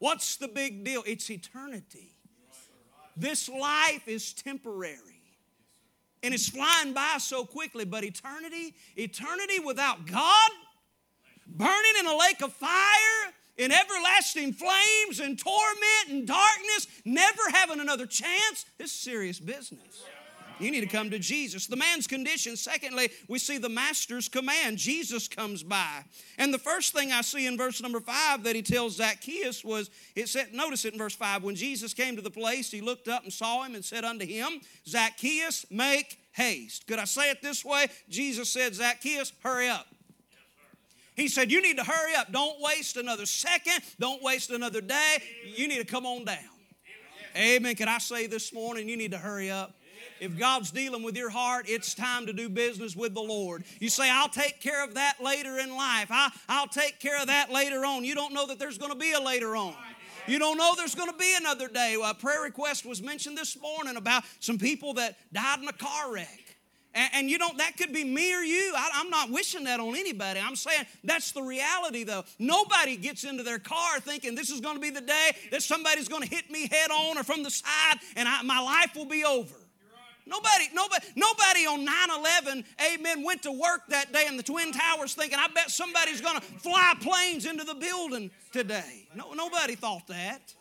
What's 0.00 0.36
the 0.36 0.48
big 0.48 0.84
deal? 0.84 1.02
It's 1.06 1.30
eternity. 1.30 2.12
This 3.16 3.48
life 3.48 4.06
is 4.06 4.34
temporary. 4.34 5.22
And 6.22 6.34
it's 6.34 6.50
flying 6.50 6.92
by 6.92 7.16
so 7.20 7.46
quickly, 7.46 7.86
but 7.86 8.04
eternity, 8.04 8.74
eternity 8.96 9.60
without 9.60 10.04
God, 10.04 10.50
burning 11.46 11.94
in 12.00 12.06
a 12.06 12.18
lake 12.18 12.42
of 12.42 12.52
fire, 12.52 13.32
in 13.58 13.72
everlasting 13.72 14.52
flames 14.52 15.20
and 15.20 15.38
torment 15.38 16.08
and 16.08 16.26
darkness, 16.26 16.86
never 17.04 17.42
having 17.52 17.80
another 17.80 18.06
chance, 18.06 18.64
it's 18.78 18.92
serious 18.92 19.38
business. 19.38 20.04
You 20.60 20.72
need 20.72 20.80
to 20.80 20.86
come 20.86 21.10
to 21.10 21.20
Jesus. 21.20 21.68
The 21.68 21.76
man's 21.76 22.08
condition. 22.08 22.56
Secondly, 22.56 23.10
we 23.28 23.38
see 23.38 23.58
the 23.58 23.68
master's 23.68 24.28
command. 24.28 24.78
Jesus 24.78 25.28
comes 25.28 25.62
by. 25.62 26.02
And 26.36 26.52
the 26.52 26.58
first 26.58 26.92
thing 26.92 27.12
I 27.12 27.20
see 27.20 27.46
in 27.46 27.56
verse 27.56 27.80
number 27.80 28.00
five 28.00 28.42
that 28.42 28.56
he 28.56 28.62
tells 28.62 28.96
Zacchaeus 28.96 29.64
was 29.64 29.88
it 30.16 30.28
said, 30.28 30.52
notice 30.52 30.84
it 30.84 30.94
in 30.94 30.98
verse 30.98 31.14
five, 31.14 31.44
when 31.44 31.54
Jesus 31.54 31.94
came 31.94 32.16
to 32.16 32.22
the 32.22 32.30
place, 32.30 32.72
he 32.72 32.80
looked 32.80 33.06
up 33.06 33.22
and 33.22 33.32
saw 33.32 33.62
him 33.62 33.76
and 33.76 33.84
said 33.84 34.04
unto 34.04 34.26
him, 34.26 34.60
Zacchaeus, 34.86 35.64
make 35.70 36.18
haste. 36.32 36.86
Could 36.88 36.98
I 36.98 37.04
say 37.04 37.30
it 37.30 37.40
this 37.40 37.64
way? 37.64 37.86
Jesus 38.08 38.48
said, 38.48 38.74
Zacchaeus, 38.74 39.32
hurry 39.44 39.68
up. 39.68 39.86
He 41.18 41.26
said, 41.26 41.50
You 41.50 41.60
need 41.60 41.76
to 41.78 41.84
hurry 41.84 42.14
up. 42.14 42.30
Don't 42.30 42.60
waste 42.60 42.96
another 42.96 43.26
second. 43.26 43.80
Don't 43.98 44.22
waste 44.22 44.50
another 44.50 44.80
day. 44.80 45.18
You 45.56 45.66
need 45.66 45.78
to 45.78 45.84
come 45.84 46.06
on 46.06 46.24
down. 46.24 46.38
Amen. 47.36 47.74
Can 47.74 47.88
I 47.88 47.98
say 47.98 48.26
this 48.26 48.54
morning, 48.54 48.88
you 48.88 48.96
need 48.96 49.10
to 49.10 49.18
hurry 49.18 49.50
up? 49.50 49.74
If 50.20 50.38
God's 50.38 50.70
dealing 50.70 51.02
with 51.02 51.16
your 51.16 51.30
heart, 51.30 51.66
it's 51.68 51.94
time 51.94 52.26
to 52.26 52.32
do 52.32 52.48
business 52.48 52.96
with 52.96 53.14
the 53.14 53.20
Lord. 53.20 53.64
You 53.80 53.88
say, 53.88 54.10
I'll 54.10 54.28
take 54.28 54.60
care 54.60 54.82
of 54.82 54.94
that 54.94 55.16
later 55.22 55.58
in 55.58 55.70
life. 55.70 56.08
I, 56.10 56.30
I'll 56.48 56.68
take 56.68 56.98
care 57.00 57.20
of 57.20 57.26
that 57.28 57.52
later 57.52 57.84
on. 57.84 58.04
You 58.04 58.14
don't 58.14 58.32
know 58.32 58.46
that 58.46 58.58
there's 58.58 58.78
going 58.78 58.92
to 58.92 58.98
be 58.98 59.12
a 59.12 59.20
later 59.20 59.54
on. 59.56 59.74
You 60.26 60.38
don't 60.38 60.58
know 60.58 60.74
there's 60.76 60.94
going 60.94 61.10
to 61.10 61.16
be 61.16 61.34
another 61.36 61.68
day. 61.68 61.96
A 62.04 62.14
prayer 62.14 62.42
request 62.42 62.84
was 62.84 63.02
mentioned 63.02 63.36
this 63.36 63.60
morning 63.60 63.96
about 63.96 64.24
some 64.40 64.58
people 64.58 64.94
that 64.94 65.16
died 65.32 65.60
in 65.60 65.68
a 65.68 65.72
car 65.72 66.12
wreck. 66.12 66.47
And, 66.94 67.10
and, 67.14 67.30
you 67.30 67.38
know, 67.38 67.50
that 67.58 67.76
could 67.76 67.92
be 67.92 68.02
me 68.02 68.34
or 68.34 68.42
you. 68.42 68.72
I, 68.76 68.90
I'm 68.94 69.10
not 69.10 69.30
wishing 69.30 69.64
that 69.64 69.78
on 69.78 69.94
anybody. 69.94 70.40
I'm 70.40 70.56
saying 70.56 70.84
that's 71.04 71.32
the 71.32 71.42
reality, 71.42 72.04
though. 72.04 72.24
Nobody 72.38 72.96
gets 72.96 73.24
into 73.24 73.42
their 73.42 73.58
car 73.58 74.00
thinking 74.00 74.34
this 74.34 74.50
is 74.50 74.60
going 74.60 74.76
to 74.76 74.80
be 74.80 74.90
the 74.90 75.02
day 75.02 75.32
that 75.50 75.62
somebody's 75.62 76.08
going 76.08 76.22
to 76.22 76.28
hit 76.28 76.50
me 76.50 76.66
head 76.66 76.90
on 76.90 77.18
or 77.18 77.22
from 77.24 77.42
the 77.42 77.50
side 77.50 77.98
and 78.16 78.28
I, 78.28 78.42
my 78.42 78.60
life 78.60 78.94
will 78.96 79.06
be 79.06 79.24
over. 79.24 79.54
Nobody, 80.26 80.68
nobody, 80.74 81.06
nobody 81.16 81.66
on 81.66 81.86
9-11, 81.86 82.64
amen, 82.94 83.24
went 83.24 83.42
to 83.44 83.52
work 83.52 83.86
that 83.88 84.12
day 84.12 84.26
in 84.26 84.36
the 84.36 84.42
Twin 84.42 84.72
Towers 84.72 85.14
thinking, 85.14 85.38
I 85.38 85.48
bet 85.48 85.70
somebody's 85.70 86.20
gonna 86.20 86.42
fly 86.42 86.94
planes 87.00 87.46
into 87.46 87.64
the 87.64 87.74
building 87.74 88.30
today. 88.52 89.08
No, 89.14 89.32
nobody 89.32 89.74
thought 89.74 90.06
that 90.08 90.54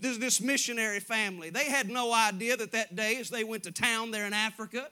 this, 0.00 0.18
this 0.18 0.40
missionary 0.40 1.00
family. 1.00 1.50
They 1.50 1.66
had 1.66 1.88
no 1.88 2.12
idea 2.12 2.56
that 2.56 2.72
that 2.72 2.96
day, 2.96 3.16
as 3.16 3.30
they 3.30 3.44
went 3.44 3.64
to 3.64 3.72
town 3.72 4.10
there 4.10 4.26
in 4.26 4.32
Africa, 4.32 4.88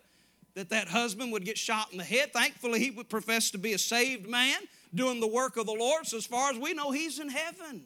that 0.55 0.71
that 0.71 0.89
husband 0.89 1.33
would 1.33 1.45
get 1.45 1.57
shot 1.57 1.93
in 1.93 1.99
the 1.99 2.05
head. 2.05 2.33
Thankfully, 2.33 2.81
he 2.81 2.91
would 2.91 3.09
profess 3.09 3.51
to 3.53 3.59
be 3.59 3.73
a 3.73 3.79
saved 3.79 4.29
man 4.29 4.59
doing 4.95 5.21
the 5.21 5.27
work 5.27 5.57
of 5.57 5.67
the 5.67 5.73
Lord. 5.73 6.07
So, 6.07 6.17
as 6.17 6.27
far 6.27 6.51
as 6.51 6.59
we 6.59 6.75
know, 6.75 6.91
he's 6.91 7.19
in 7.19 7.29
heaven. 7.29 7.83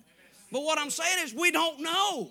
But 0.51 0.63
what 0.63 0.79
I'm 0.79 0.91
saying 0.91 1.25
is, 1.25 1.35
we 1.35 1.51
don't 1.51 1.81
know. 1.81 2.31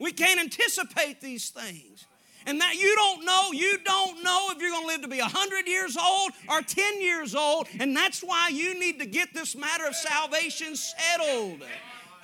We 0.00 0.12
can't 0.12 0.40
anticipate 0.40 1.20
these 1.20 1.50
things. 1.50 2.06
And 2.46 2.60
that 2.60 2.74
you 2.74 2.94
don't 2.94 3.24
know, 3.24 3.52
you 3.52 3.78
don't 3.84 4.22
know 4.22 4.48
if 4.50 4.60
you're 4.60 4.70
going 4.70 4.82
to 4.82 4.86
live 4.86 5.02
to 5.02 5.08
be 5.08 5.20
100 5.20 5.66
years 5.66 5.96
old 5.96 6.32
or 6.48 6.60
10 6.60 7.00
years 7.00 7.34
old. 7.34 7.68
And 7.80 7.96
that's 7.96 8.20
why 8.20 8.48
you 8.48 8.78
need 8.78 8.98
to 8.98 9.06
get 9.06 9.32
this 9.32 9.56
matter 9.56 9.86
of 9.86 9.94
salvation 9.94 10.76
settled. 10.76 11.62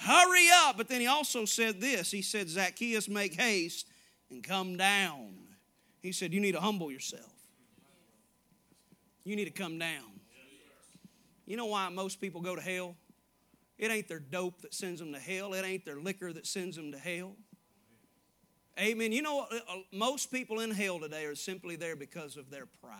Hurry 0.00 0.46
up. 0.64 0.76
But 0.76 0.88
then 0.88 1.00
he 1.00 1.06
also 1.06 1.44
said 1.44 1.80
this 1.80 2.10
He 2.10 2.22
said, 2.22 2.48
Zacchaeus, 2.48 3.08
make 3.08 3.34
haste 3.34 3.86
and 4.30 4.42
come 4.42 4.76
down. 4.76 5.34
He 6.00 6.12
said, 6.12 6.32
You 6.32 6.40
need 6.40 6.52
to 6.52 6.60
humble 6.60 6.90
yourself. 6.90 7.30
You 9.24 9.36
need 9.36 9.44
to 9.44 9.50
come 9.50 9.78
down. 9.78 10.04
You 11.46 11.56
know 11.56 11.66
why 11.66 11.88
most 11.88 12.20
people 12.20 12.40
go 12.40 12.56
to 12.56 12.62
hell? 12.62 12.96
It 13.76 13.90
ain't 13.90 14.08
their 14.08 14.20
dope 14.20 14.60
that 14.62 14.74
sends 14.74 15.00
them 15.00 15.12
to 15.12 15.18
hell, 15.18 15.54
it 15.54 15.64
ain't 15.64 15.84
their 15.84 15.98
liquor 15.98 16.32
that 16.32 16.46
sends 16.46 16.76
them 16.76 16.92
to 16.92 16.98
hell. 16.98 17.34
Amen. 18.78 19.12
You 19.12 19.22
know, 19.22 19.46
uh, 19.50 19.56
uh, 19.68 19.76
most 19.92 20.30
people 20.30 20.60
in 20.60 20.70
hell 20.70 21.00
today 21.00 21.24
are 21.26 21.34
simply 21.34 21.76
there 21.76 21.96
because 21.96 22.36
of 22.36 22.50
their 22.50 22.66
pride. 22.80 22.96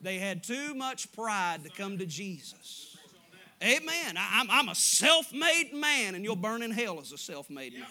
They 0.00 0.18
had 0.18 0.42
too 0.42 0.74
much 0.74 1.12
pride 1.12 1.64
to 1.64 1.70
come 1.70 1.98
to 1.98 2.06
Jesus. 2.06 2.89
Amen. 3.62 4.16
I, 4.16 4.46
am 4.48 4.68
a 4.68 4.74
self 4.74 5.32
made 5.32 5.72
man, 5.74 6.14
and 6.14 6.24
you'll 6.24 6.36
burn 6.36 6.62
in 6.62 6.70
hell 6.70 6.98
as 7.00 7.12
a 7.12 7.18
self 7.18 7.50
made 7.50 7.74
man. 7.74 7.86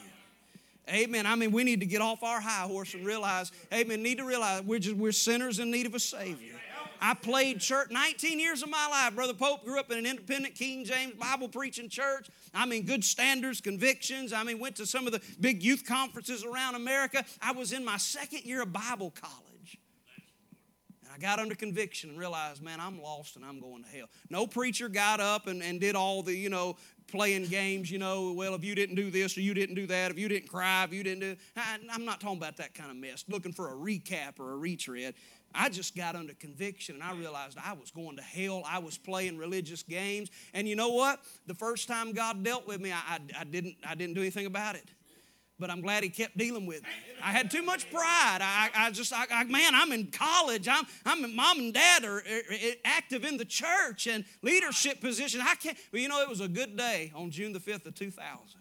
Amen. 0.89 1.27
I 1.27 1.36
mean, 1.36 1.51
we 1.51 1.63
need 1.63 1.82
to 1.82 1.86
get 1.86 2.01
off 2.01 2.23
our 2.23 2.41
high 2.41 2.65
horse 2.65 2.95
and 2.95 3.05
realize, 3.05 3.51
amen, 3.71 4.01
need 4.01 4.17
to 4.17 4.25
realize 4.25 4.63
we're, 4.63 4.79
just, 4.79 4.95
we're 4.95 5.12
sinners 5.12 5.60
in 5.60 5.69
need 5.69 5.86
of 5.86 5.93
a 5.93 5.99
Savior. 5.99 6.53
I 7.01 7.13
played 7.13 7.62
church 7.62 7.91
19 7.91 8.39
years 8.39 8.62
of 8.62 8.69
my 8.69 8.88
life. 8.88 9.15
Brother 9.15 9.34
Pope 9.34 9.63
grew 9.63 9.79
up 9.79 9.89
in 9.91 9.99
an 9.99 10.05
independent 10.05 10.55
King 10.55 10.84
James 10.84 11.13
Bible 11.13 11.47
preaching 11.47 11.88
church. 11.88 12.27
I 12.53 12.65
mean, 12.65 12.86
good 12.86 13.05
standards, 13.05 13.62
convictions. 13.62 14.34
I 14.34 14.43
mean, 14.43 14.60
went 14.60 14.75
to 14.77 14.86
some 14.86 15.05
of 15.05 15.13
the 15.13 15.21
big 15.39 15.63
youth 15.63 15.86
conferences 15.86 16.43
around 16.43 16.75
America. 16.75 17.23
I 17.41 17.53
was 17.53 17.71
in 17.71 17.86
my 17.86 17.97
second 17.97 18.43
year 18.43 18.63
of 18.63 18.73
Bible 18.73 19.12
college. 19.12 19.49
Got 21.19 21.39
under 21.39 21.55
conviction 21.55 22.12
and 22.12 22.19
realized, 22.19 22.62
man, 22.62 22.79
I'm 22.79 23.01
lost 23.01 23.36
and 23.36 23.43
I'm 23.43 23.60
going 23.60 23.84
to 23.84 23.89
hell. 23.89 24.08
No 24.29 24.47
preacher 24.47 24.88
got 24.88 25.19
up 25.19 25.47
and, 25.47 25.62
and 25.62 25.79
did 25.79 25.95
all 25.95 26.23
the, 26.23 26.36
you 26.36 26.49
know, 26.49 26.77
playing 27.08 27.45
games, 27.45 27.91
you 27.91 27.97
know, 27.97 28.34
well, 28.34 28.53
if 28.55 28.63
you 28.63 28.75
didn't 28.75 28.95
do 28.95 29.10
this 29.10 29.38
or 29.38 29.41
you 29.41 29.53
didn't 29.53 29.75
do 29.75 29.88
that, 29.88 30.12
if 30.12 30.19
you 30.19 30.29
didn't 30.29 30.47
cry, 30.47 30.84
if 30.84 30.93
you 30.93 31.03
didn't 31.03 31.21
do, 31.21 31.36
I, 31.58 31.77
I'm 31.91 32.05
not 32.05 32.21
talking 32.21 32.38
about 32.38 32.58
that 32.58 32.73
kind 32.73 32.91
of 32.91 32.97
mess, 32.97 33.25
looking 33.27 33.51
for 33.51 33.69
a 33.69 33.75
recap 33.75 34.39
or 34.39 34.51
a 34.51 34.58
retread. 34.58 35.15
I 35.53 35.69
just 35.69 35.95
got 35.95 36.15
under 36.15 36.34
conviction 36.36 36.95
and 36.95 37.03
I 37.03 37.13
realized 37.13 37.58
I 37.63 37.73
was 37.73 37.89
going 37.89 38.17
to 38.17 38.21
hell. 38.21 38.62
I 38.67 38.77
was 38.79 38.97
playing 38.97 39.38
religious 39.38 39.82
games. 39.82 40.29
And 40.53 40.67
you 40.67 40.75
know 40.75 40.89
what? 40.89 41.21
The 41.47 41.55
first 41.55 41.88
time 41.88 42.13
God 42.13 42.43
dealt 42.43 42.67
with 42.67 42.79
me, 42.79 42.91
I, 42.91 42.99
I, 43.08 43.19
I 43.39 43.43
didn't, 43.43 43.75
I 43.86 43.95
didn't 43.95 44.13
do 44.13 44.21
anything 44.21 44.45
about 44.45 44.75
it 44.75 44.86
but 45.60 45.69
I'm 45.69 45.82
glad 45.82 46.04
he 46.04 46.10
kept 46.10 46.38
dealing 46.38 46.65
with 46.65 46.82
me. 46.84 46.89
I 47.22 47.32
had 47.32 47.52
too 47.52 47.62
much 47.62 47.91
pride. 47.91 48.39
I, 48.41 48.69
I 48.74 48.91
just, 48.91 49.12
I, 49.13 49.26
I, 49.32 49.43
man, 49.43 49.76
I'm 49.76 49.91
in 49.91 50.08
college. 50.08 50.67
I'm, 50.67 50.86
I'm, 51.06 51.36
mom 51.36 51.60
and 51.60 51.74
dad 51.74 52.06
are, 52.06 52.17
are, 52.17 52.43
active 52.86 53.26
in 53.26 53.38
the 53.38 53.45
church 53.45 54.08
and 54.08 54.24
leadership 54.41 55.02
position. 55.02 55.41
I 55.41 55.56
can't, 55.56 55.78
but 55.91 56.00
you 56.00 56.08
know, 56.08 56.22
it 56.22 56.30
was 56.30 56.39
a 56.39 56.48
good 56.48 56.78
day 56.78 57.12
on 57.13 57.30
June 57.30 57.52
the 57.52 57.60
5th 57.60 57.86
of 57.86 57.95
2000 57.95 58.60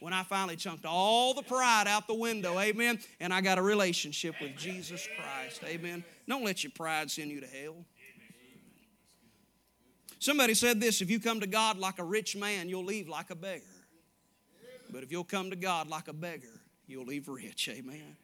when 0.00 0.12
I 0.12 0.22
finally 0.22 0.56
chunked 0.56 0.84
all 0.84 1.32
the 1.32 1.42
pride 1.42 1.86
out 1.88 2.06
the 2.06 2.14
window. 2.14 2.58
Amen. 2.60 2.98
And 3.18 3.32
I 3.32 3.40
got 3.40 3.58
a 3.58 3.62
relationship 3.62 4.34
with 4.40 4.56
Jesus 4.56 5.08
Christ. 5.16 5.62
Amen. 5.64 6.04
Don't 6.28 6.44
let 6.44 6.62
your 6.62 6.72
pride 6.74 7.10
send 7.10 7.30
you 7.30 7.40
to 7.40 7.46
hell. 7.46 7.76
Somebody 10.18 10.54
said 10.54 10.80
this 10.80 11.00
if 11.00 11.10
you 11.10 11.20
come 11.20 11.40
to 11.40 11.46
God 11.46 11.78
like 11.78 11.98
a 11.98 12.04
rich 12.04 12.36
man, 12.36 12.68
you'll 12.68 12.84
leave 12.84 13.08
like 13.08 13.30
a 13.30 13.34
beggar. 13.34 13.64
But 14.96 15.04
if 15.04 15.12
you'll 15.12 15.24
come 15.24 15.50
to 15.50 15.56
God 15.56 15.90
like 15.90 16.08
a 16.08 16.14
beggar, 16.14 16.62
you'll 16.86 17.04
leave 17.04 17.28
rich. 17.28 17.68
Amen. 17.70 18.16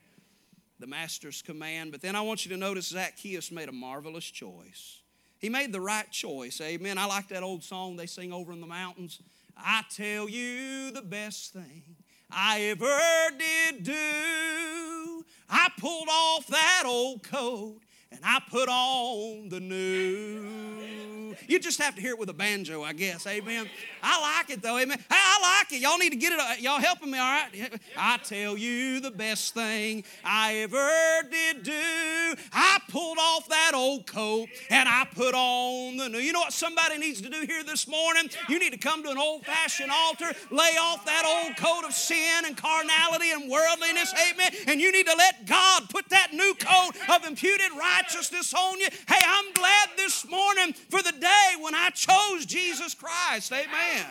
The 0.78 0.86
master's 0.86 1.42
command. 1.42 1.92
But 1.92 2.00
then 2.00 2.16
I 2.16 2.22
want 2.22 2.46
you 2.46 2.50
to 2.52 2.56
notice 2.56 2.86
Zacchaeus 2.86 3.52
made 3.52 3.68
a 3.68 3.72
marvelous 3.72 4.24
choice. 4.24 5.00
He 5.38 5.50
made 5.50 5.70
the 5.70 5.82
right 5.82 6.10
choice. 6.10 6.62
Amen. 6.62 6.96
I 6.96 7.04
like 7.04 7.28
that 7.28 7.42
old 7.42 7.62
song 7.62 7.96
they 7.96 8.06
sing 8.06 8.32
over 8.32 8.52
in 8.54 8.62
the 8.62 8.66
mountains. 8.66 9.20
I 9.54 9.82
tell 9.94 10.30
you 10.30 10.90
the 10.92 11.02
best 11.02 11.52
thing 11.52 11.82
I 12.30 12.62
ever 12.62 13.36
did 13.38 13.84
do. 13.84 15.24
I 15.50 15.68
pulled 15.78 16.08
off 16.08 16.46
that 16.46 16.84
old 16.86 17.22
coat 17.22 17.82
and 18.10 18.20
I 18.24 18.40
put 18.50 18.70
on 18.70 19.50
the 19.50 19.60
new. 19.60 21.21
You 21.48 21.58
just 21.58 21.80
have 21.80 21.94
to 21.96 22.00
hear 22.00 22.12
it 22.12 22.18
with 22.18 22.28
a 22.28 22.34
banjo, 22.34 22.82
I 22.82 22.92
guess. 22.92 23.26
Amen. 23.26 23.68
I 24.02 24.20
like 24.20 24.50
it 24.50 24.62
though. 24.62 24.78
Amen. 24.78 24.98
Hey, 24.98 25.04
I 25.10 25.58
like 25.60 25.72
it. 25.72 25.80
Y'all 25.80 25.98
need 25.98 26.10
to 26.10 26.16
get 26.16 26.32
it. 26.32 26.40
Uh, 26.40 26.54
y'all 26.58 26.80
helping 26.80 27.10
me, 27.10 27.18
all 27.18 27.24
right? 27.24 27.80
I 27.96 28.18
tell 28.18 28.56
you 28.56 29.00
the 29.00 29.10
best 29.10 29.54
thing 29.54 30.04
I 30.24 30.56
ever 30.56 31.28
did 31.30 31.62
do. 31.62 31.72
I 32.52 32.78
pulled 32.88 33.18
off 33.18 33.48
that 33.48 33.72
old 33.74 34.06
coat 34.06 34.48
and 34.70 34.88
I 34.88 35.06
put 35.14 35.34
on 35.34 35.96
the 35.96 36.08
new. 36.08 36.18
You 36.18 36.32
know 36.32 36.40
what 36.40 36.52
somebody 36.52 36.98
needs 36.98 37.20
to 37.22 37.28
do 37.28 37.44
here 37.46 37.62
this 37.64 37.86
morning? 37.88 38.30
You 38.48 38.58
need 38.58 38.72
to 38.72 38.78
come 38.78 39.02
to 39.04 39.10
an 39.10 39.18
old 39.18 39.44
fashioned 39.44 39.90
altar, 39.90 40.32
lay 40.50 40.76
off 40.80 41.04
that 41.04 41.24
old 41.26 41.56
coat 41.56 41.86
of 41.86 41.94
sin 41.94 42.44
and 42.46 42.56
carnality 42.56 43.30
and 43.30 43.50
worldliness. 43.50 44.12
Amen. 44.30 44.52
And 44.68 44.80
you 44.80 44.92
need 44.92 45.06
to 45.06 45.16
let 45.16 45.46
God 45.46 45.88
put 45.90 46.08
that 46.10 46.32
new 46.32 46.54
coat 46.58 46.92
of 47.08 47.24
imputed 47.24 47.70
righteousness 47.78 48.54
on 48.54 48.80
you. 48.80 48.88
Hey, 49.08 49.20
I'm 49.24 49.52
glad 49.52 49.88
this 49.96 50.28
morning 50.28 50.74
for 50.90 51.02
the 51.02 51.12
day 51.22 51.56
when 51.60 51.74
I 51.74 51.90
chose 51.90 52.44
Jesus 52.44 52.94
Christ. 52.94 53.52
Amen. 53.52 54.06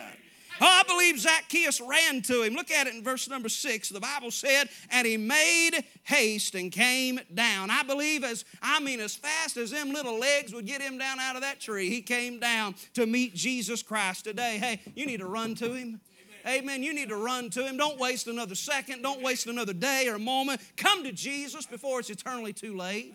Oh, 0.60 0.66
I 0.66 0.82
believe 0.86 1.18
Zacchaeus 1.18 1.80
ran 1.80 2.22
to 2.22 2.42
him. 2.42 2.54
Look 2.54 2.70
at 2.70 2.86
it 2.86 2.94
in 2.94 3.02
verse 3.02 3.28
number 3.28 3.48
six. 3.48 3.88
The 3.88 4.00
Bible 4.00 4.30
said, 4.30 4.68
and 4.90 5.06
he 5.06 5.16
made 5.16 5.72
haste 6.04 6.54
and 6.54 6.70
came 6.70 7.20
down. 7.34 7.70
I 7.70 7.82
believe 7.82 8.22
as, 8.22 8.44
I 8.60 8.78
mean, 8.80 9.00
as 9.00 9.14
fast 9.14 9.56
as 9.56 9.70
them 9.70 9.92
little 9.92 10.18
legs 10.18 10.54
would 10.54 10.66
get 10.66 10.80
him 10.80 10.98
down 10.98 11.18
out 11.18 11.36
of 11.36 11.42
that 11.42 11.60
tree, 11.60 11.88
he 11.88 12.02
came 12.02 12.38
down 12.38 12.74
to 12.94 13.06
meet 13.06 13.34
Jesus 13.34 13.82
Christ 13.82 14.24
today. 14.24 14.58
Hey, 14.58 14.80
you 14.94 15.06
need 15.06 15.20
to 15.20 15.26
run 15.26 15.54
to 15.56 15.72
him. 15.72 16.00
Amen. 16.46 16.82
You 16.82 16.92
need 16.92 17.08
to 17.08 17.16
run 17.16 17.50
to 17.50 17.66
him. 17.66 17.76
Don't 17.76 17.98
waste 17.98 18.26
another 18.26 18.54
second. 18.54 19.02
Don't 19.02 19.22
waste 19.22 19.46
another 19.46 19.72
day 19.72 20.08
or 20.08 20.18
moment. 20.18 20.60
Come 20.76 21.04
to 21.04 21.12
Jesus 21.12 21.66
before 21.66 22.00
it's 22.00 22.10
eternally 22.10 22.52
too 22.52 22.76
late. 22.76 23.14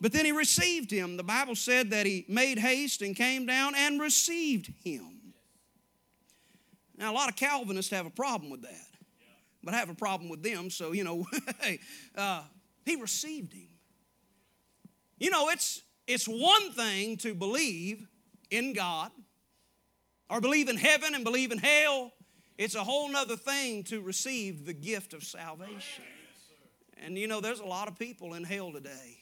But 0.00 0.12
then 0.12 0.24
he 0.24 0.32
received 0.32 0.90
him. 0.90 1.16
The 1.16 1.24
Bible 1.24 1.56
said 1.56 1.90
that 1.90 2.06
he 2.06 2.24
made 2.28 2.58
haste 2.58 3.02
and 3.02 3.16
came 3.16 3.46
down 3.46 3.74
and 3.74 4.00
received 4.00 4.72
him. 4.84 5.18
Now, 6.96 7.12
a 7.12 7.14
lot 7.14 7.28
of 7.28 7.36
Calvinists 7.36 7.90
have 7.92 8.06
a 8.06 8.10
problem 8.10 8.50
with 8.50 8.62
that, 8.62 8.86
but 9.62 9.74
I 9.74 9.78
have 9.78 9.88
a 9.88 9.94
problem 9.94 10.28
with 10.28 10.42
them, 10.42 10.68
so, 10.68 10.92
you 10.92 11.04
know, 11.04 11.24
hey, 11.60 11.78
uh, 12.16 12.42
he 12.84 12.96
received 12.96 13.52
him. 13.52 13.68
You 15.18 15.30
know, 15.30 15.48
it's, 15.48 15.82
it's 16.06 16.26
one 16.26 16.72
thing 16.72 17.16
to 17.18 17.34
believe 17.34 18.06
in 18.50 18.72
God 18.72 19.10
or 20.28 20.40
believe 20.40 20.68
in 20.68 20.76
heaven 20.76 21.14
and 21.14 21.24
believe 21.24 21.52
in 21.52 21.58
hell. 21.58 22.12
It's 22.56 22.74
a 22.74 22.82
whole 22.82 23.08
nother 23.08 23.36
thing 23.36 23.84
to 23.84 24.00
receive 24.00 24.66
the 24.66 24.72
gift 24.72 25.14
of 25.14 25.22
salvation. 25.22 26.04
And 27.00 27.16
you 27.16 27.28
know, 27.28 27.40
there's 27.40 27.60
a 27.60 27.66
lot 27.66 27.86
of 27.86 27.96
people 27.96 28.34
in 28.34 28.42
hell 28.42 28.72
today 28.72 29.18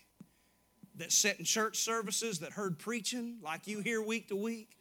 that 0.96 1.12
sat 1.12 1.38
in 1.38 1.44
church 1.44 1.78
services, 1.78 2.40
that 2.40 2.52
heard 2.52 2.78
preaching 2.78 3.38
like 3.42 3.66
you 3.66 3.80
hear 3.80 4.02
week 4.02 4.28
to 4.28 4.36
week. 4.36 4.76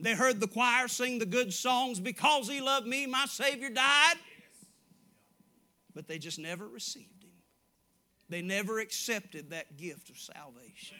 They 0.00 0.14
heard 0.14 0.40
the 0.40 0.48
choir 0.48 0.88
sing 0.88 1.18
the 1.18 1.26
good 1.26 1.52
songs, 1.52 2.00
Because 2.00 2.48
He 2.48 2.60
Loved 2.60 2.86
Me, 2.86 3.06
My 3.06 3.26
Savior 3.26 3.70
died. 3.70 4.16
But 5.94 6.08
they 6.08 6.18
just 6.18 6.38
never 6.38 6.66
received 6.66 7.22
Him. 7.22 7.30
They 8.28 8.42
never 8.42 8.80
accepted 8.80 9.50
that 9.50 9.76
gift 9.76 10.10
of 10.10 10.18
salvation. 10.18 10.96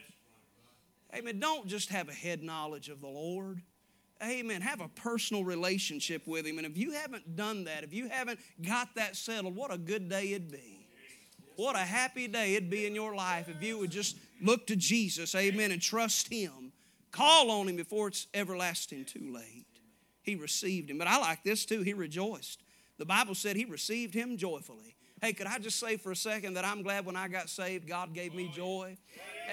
Amen. 1.15 1.39
Don't 1.39 1.67
just 1.67 1.91
have 1.91 2.09
a 2.09 2.13
head 2.13 2.43
knowledge 2.43 2.89
of 2.89 3.01
the 3.01 3.09
Lord. 3.09 3.61
Amen. 4.23 4.61
Have 4.63 4.81
a 4.81 4.89
personal 4.89 5.45
relationship 5.45 6.27
with 6.27 6.47
Him. 6.47 6.59
And 6.59 6.67
if 6.67 6.77
you 6.77 6.93
haven't 6.93 7.37
done 7.37 7.65
that, 7.65 7.83
if 7.83 7.93
you 7.93 8.09
haven't 8.09 8.39
got 8.63 8.95
that 8.95 9.17
settled, 9.17 9.57
what 9.57 9.73
a 9.73 9.79
good 9.79 10.09
day 10.09 10.33
it'd 10.33 10.51
be. 10.51 10.87
What 11.57 11.77
a 11.77 11.81
happy 11.81 12.27
day 12.27 12.55
it'd 12.55 12.71
be 12.71 12.87
in 12.87 12.95
your 12.95 13.15
life 13.15 13.49
if 13.49 13.63
you 13.63 13.79
would 13.79 13.91
just 13.91 14.17
look 14.41 14.67
to 14.69 14.77
Jesus, 14.77 15.35
amen, 15.35 15.73
and 15.73 15.81
trust 15.81 16.29
Him. 16.29 16.73
Call 17.11 17.51
on 17.51 17.69
Him 17.69 17.77
before 17.77 18.09
it's 18.09 18.27
everlasting 18.35 19.05
too 19.05 19.33
late. 19.33 19.67
He 20.23 20.35
received 20.35 20.91
Him. 20.91 20.99
But 20.99 21.07
I 21.07 21.19
like 21.19 21.45
this 21.45 21.65
too. 21.65 21.83
He 21.83 21.95
rejoiced. 21.95 22.63
The 22.99 23.05
Bible 23.05 23.35
said 23.35 23.57
He 23.57 23.65
received 23.65 24.15
Him 24.15 24.37
joyfully. 24.37 24.97
Hey, 25.23 25.33
could 25.33 25.47
I 25.47 25.59
just 25.59 25.79
say 25.79 25.97
for 25.97 26.13
a 26.13 26.17
second 26.17 26.55
that 26.55 26.65
I'm 26.65 26.83
glad 26.83 27.07
when 27.07 27.17
I 27.17 27.29
got 27.29 27.49
saved, 27.49 27.87
God 27.87 28.13
gave 28.13 28.35
me 28.35 28.51
joy? 28.55 28.97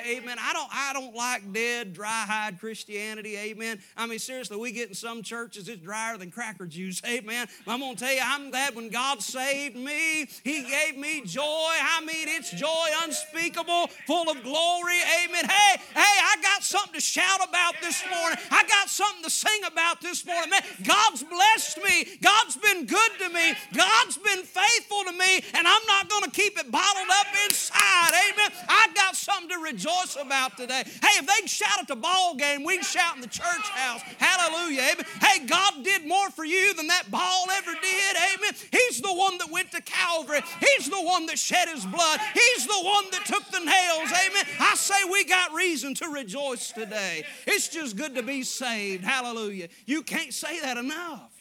Amen. 0.07 0.37
I 0.39 0.53
don't, 0.53 0.69
I 0.71 0.93
don't 0.93 1.13
like 1.15 1.51
dead, 1.53 1.93
dry-hide 1.93 2.59
Christianity. 2.59 3.37
Amen. 3.37 3.79
I 3.97 4.07
mean, 4.07 4.19
seriously, 4.19 4.57
we 4.57 4.71
get 4.71 4.89
in 4.89 4.95
some 4.95 5.21
churches, 5.21 5.67
it's 5.67 5.81
drier 5.81 6.17
than 6.17 6.31
cracker 6.31 6.65
juice. 6.65 7.01
Amen. 7.07 7.47
I'm 7.67 7.81
to 7.81 7.95
tell 7.95 8.13
you, 8.13 8.21
I'm 8.23 8.49
glad 8.49 8.75
when 8.75 8.89
God 8.89 9.21
saved 9.21 9.75
me, 9.75 10.27
He 10.43 10.63
gave 10.63 10.97
me 10.97 11.21
joy. 11.25 11.43
I 11.43 12.01
mean, 12.01 12.27
it's 12.29 12.51
joy 12.51 12.87
unspeakable, 13.03 13.87
full 14.07 14.29
of 14.29 14.41
glory. 14.43 14.99
Amen. 15.23 15.45
Hey, 15.45 15.81
hey, 15.93 16.01
I 16.01 16.37
got 16.41 16.63
something 16.63 16.93
to 16.93 17.01
shout 17.01 17.47
about 17.47 17.75
this 17.81 18.03
morning. 18.09 18.37
I 18.49 18.63
got 18.67 18.89
something 18.89 19.23
to 19.23 19.29
sing 19.29 19.61
about 19.67 20.01
this 20.01 20.25
morning. 20.25 20.49
Man, 20.51 20.61
God's 20.83 21.23
blessed 21.23 21.79
me. 21.83 22.17
God's 22.21 22.57
been 22.57 22.85
good 22.85 23.11
to 23.19 23.29
me. 23.29 23.53
God's 23.75 24.17
been 24.17 24.43
faithful 24.43 25.03
to 25.05 25.11
me, 25.13 25.41
and 25.53 25.67
I'm 25.67 25.85
not 25.87 26.09
going 26.09 26.23
to 26.23 26.31
keep 26.31 26.57
it 26.57 26.71
bottled 26.71 27.09
up 27.09 27.27
inside. 27.45 28.11
Amen. 28.31 28.51
I 28.69 28.89
got 28.95 29.15
something 29.15 29.49
to 29.49 29.59
rejoice 29.59 29.80
rejoice 29.81 30.17
about 30.19 30.57
today. 30.57 30.83
Hey, 30.85 31.19
if 31.19 31.25
they 31.25 31.39
can 31.39 31.47
shout 31.47 31.79
at 31.79 31.87
the 31.87 31.95
ball 31.95 32.35
game, 32.35 32.63
we 32.63 32.75
can 32.75 32.83
shout 32.83 33.15
in 33.15 33.21
the 33.21 33.27
church 33.27 33.67
house. 33.73 34.01
Hallelujah. 34.17 34.81
Amen. 34.81 35.05
Hey, 35.21 35.45
God 35.45 35.83
did 35.83 36.07
more 36.07 36.29
for 36.31 36.45
you 36.45 36.73
than 36.75 36.87
that 36.87 37.09
ball 37.09 37.45
ever 37.51 37.71
did. 37.71 38.15
Amen. 38.35 38.53
He's 38.71 39.01
the 39.01 39.13
one 39.13 39.37
that 39.39 39.49
went 39.49 39.71
to 39.71 39.81
Calvary. 39.81 40.41
He's 40.59 40.89
the 40.89 41.01
one 41.01 41.25
that 41.27 41.39
shed 41.39 41.69
his 41.69 41.85
blood. 41.85 42.19
He's 42.33 42.67
the 42.67 42.81
one 42.81 43.05
that 43.11 43.25
took 43.25 43.45
the 43.49 43.59
nails. 43.59 44.11
Amen. 44.11 44.45
I 44.59 44.75
say 44.75 44.95
we 45.11 45.25
got 45.25 45.53
reason 45.53 45.93
to 45.95 46.09
rejoice 46.09 46.71
today. 46.71 47.23
It's 47.47 47.67
just 47.67 47.95
good 47.97 48.15
to 48.15 48.23
be 48.23 48.43
saved. 48.43 49.03
Hallelujah. 49.03 49.69
You 49.85 50.03
can't 50.03 50.33
say 50.33 50.59
that 50.61 50.77
enough 50.77 51.31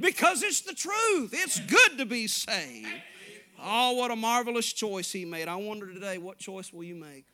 because 0.00 0.42
it's 0.42 0.62
the 0.62 0.74
truth. 0.74 1.30
It's 1.32 1.60
good 1.60 1.98
to 1.98 2.06
be 2.06 2.26
saved. 2.26 2.88
Oh, 3.64 3.92
what 3.92 4.10
a 4.10 4.16
marvelous 4.16 4.72
choice 4.72 5.12
he 5.12 5.24
made. 5.24 5.46
I 5.46 5.54
wonder 5.54 5.92
today, 5.92 6.18
what 6.18 6.38
choice 6.38 6.72
will 6.72 6.82
you 6.82 6.96
make? 6.96 7.26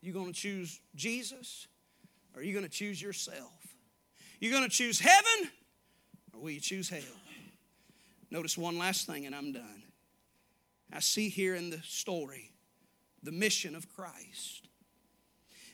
You 0.00 0.12
going 0.12 0.32
to 0.32 0.38
choose 0.38 0.80
Jesus 0.94 1.66
or 2.34 2.40
are 2.40 2.44
you 2.44 2.52
going 2.52 2.64
to 2.64 2.70
choose 2.70 3.00
yourself? 3.00 3.52
You 4.40 4.50
going 4.50 4.64
to 4.64 4.68
choose 4.68 5.00
heaven 5.00 5.50
or 6.34 6.40
will 6.40 6.50
you 6.50 6.60
choose 6.60 6.88
hell? 6.88 7.00
Notice 8.30 8.58
one 8.58 8.78
last 8.78 9.06
thing 9.06 9.26
and 9.26 9.34
I'm 9.34 9.52
done. 9.52 9.82
I 10.92 11.00
see 11.00 11.28
here 11.28 11.54
in 11.54 11.70
the 11.70 11.80
story 11.82 12.52
the 13.22 13.32
mission 13.32 13.74
of 13.74 13.88
Christ. 13.88 14.68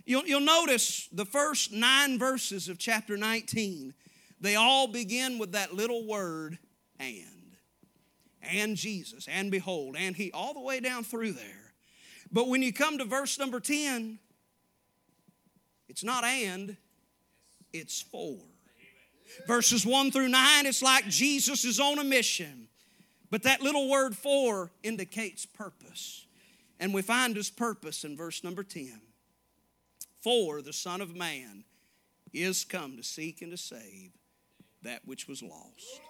You'll, 0.04 0.24
you'll 0.24 0.40
notice 0.40 1.08
the 1.12 1.24
first 1.24 1.72
nine 1.72 2.18
verses 2.18 2.68
of 2.68 2.78
chapter 2.78 3.16
19, 3.16 3.94
they 4.40 4.56
all 4.56 4.88
begin 4.88 5.38
with 5.38 5.52
that 5.52 5.74
little 5.74 6.06
word, 6.06 6.58
and. 6.98 7.56
And 8.42 8.76
Jesus, 8.76 9.28
and 9.28 9.52
behold, 9.52 9.94
and 9.96 10.16
He, 10.16 10.32
all 10.32 10.52
the 10.52 10.60
way 10.60 10.80
down 10.80 11.04
through 11.04 11.32
there. 11.32 11.61
But 12.32 12.48
when 12.48 12.62
you 12.62 12.72
come 12.72 12.98
to 12.98 13.04
verse 13.04 13.38
number 13.38 13.60
10, 13.60 14.18
it's 15.88 16.02
not 16.02 16.24
and, 16.24 16.76
it's 17.72 18.00
for. 18.00 18.38
Verses 19.46 19.84
1 19.84 20.10
through 20.10 20.28
9, 20.28 20.66
it's 20.66 20.82
like 20.82 21.06
Jesus 21.08 21.64
is 21.64 21.78
on 21.78 21.98
a 21.98 22.04
mission. 22.04 22.68
But 23.30 23.44
that 23.44 23.62
little 23.62 23.88
word 23.88 24.16
for 24.16 24.70
indicates 24.82 25.46
purpose. 25.46 26.26
And 26.80 26.92
we 26.92 27.02
find 27.02 27.36
his 27.36 27.50
purpose 27.50 28.04
in 28.04 28.16
verse 28.16 28.42
number 28.42 28.62
10. 28.62 29.00
For 30.20 30.62
the 30.62 30.72
Son 30.72 31.00
of 31.00 31.16
Man 31.16 31.64
is 32.32 32.64
come 32.64 32.96
to 32.96 33.02
seek 33.02 33.42
and 33.42 33.50
to 33.50 33.56
save 33.56 34.12
that 34.82 35.00
which 35.04 35.28
was 35.28 35.42
lost. 35.42 36.00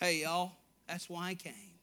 Hey, 0.00 0.22
y'all, 0.22 0.52
that's 0.86 1.08
why 1.08 1.30
he 1.30 1.34
came. 1.36 1.77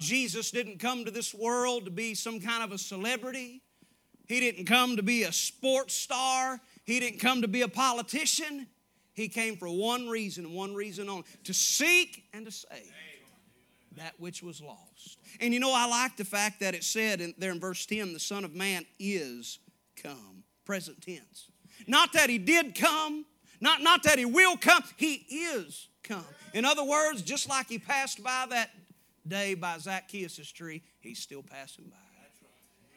Jesus 0.00 0.50
didn't 0.50 0.78
come 0.78 1.04
to 1.04 1.10
this 1.10 1.34
world 1.34 1.84
to 1.84 1.90
be 1.90 2.14
some 2.14 2.40
kind 2.40 2.64
of 2.64 2.72
a 2.72 2.78
celebrity. 2.78 3.62
He 4.26 4.40
didn't 4.40 4.64
come 4.64 4.96
to 4.96 5.02
be 5.02 5.24
a 5.24 5.32
sports 5.32 5.94
star. 5.94 6.60
He 6.84 6.98
didn't 7.00 7.20
come 7.20 7.42
to 7.42 7.48
be 7.48 7.62
a 7.62 7.68
politician. 7.68 8.66
He 9.12 9.28
came 9.28 9.56
for 9.56 9.68
one 9.68 10.08
reason 10.08 10.46
and 10.46 10.54
one 10.54 10.74
reason 10.74 11.08
only 11.08 11.24
to 11.44 11.52
seek 11.52 12.24
and 12.32 12.46
to 12.46 12.52
save 12.52 12.92
that 13.96 14.14
which 14.18 14.42
was 14.42 14.62
lost. 14.62 15.18
And 15.40 15.52
you 15.52 15.60
know, 15.60 15.72
I 15.74 15.86
like 15.86 16.16
the 16.16 16.24
fact 16.24 16.60
that 16.60 16.74
it 16.74 16.84
said 16.84 17.20
in, 17.20 17.34
there 17.36 17.50
in 17.50 17.60
verse 17.60 17.84
10 17.84 18.12
the 18.14 18.20
Son 18.20 18.44
of 18.44 18.54
Man 18.54 18.86
is 18.98 19.58
come, 20.02 20.44
present 20.64 21.02
tense. 21.02 21.50
Not 21.86 22.12
that 22.14 22.30
he 22.30 22.38
did 22.38 22.74
come, 22.74 23.26
not, 23.60 23.82
not 23.82 24.02
that 24.04 24.18
he 24.18 24.24
will 24.24 24.56
come, 24.56 24.82
he 24.96 25.14
is 25.14 25.88
come. 26.02 26.24
In 26.54 26.64
other 26.64 26.84
words, 26.84 27.20
just 27.22 27.48
like 27.48 27.68
he 27.68 27.78
passed 27.78 28.22
by 28.22 28.46
that 28.50 28.70
day 29.30 29.54
by 29.54 29.78
Zacchaeus' 29.78 30.52
tree, 30.52 30.82
he's 31.00 31.18
still 31.18 31.42
passing 31.42 31.86
by. 31.86 31.96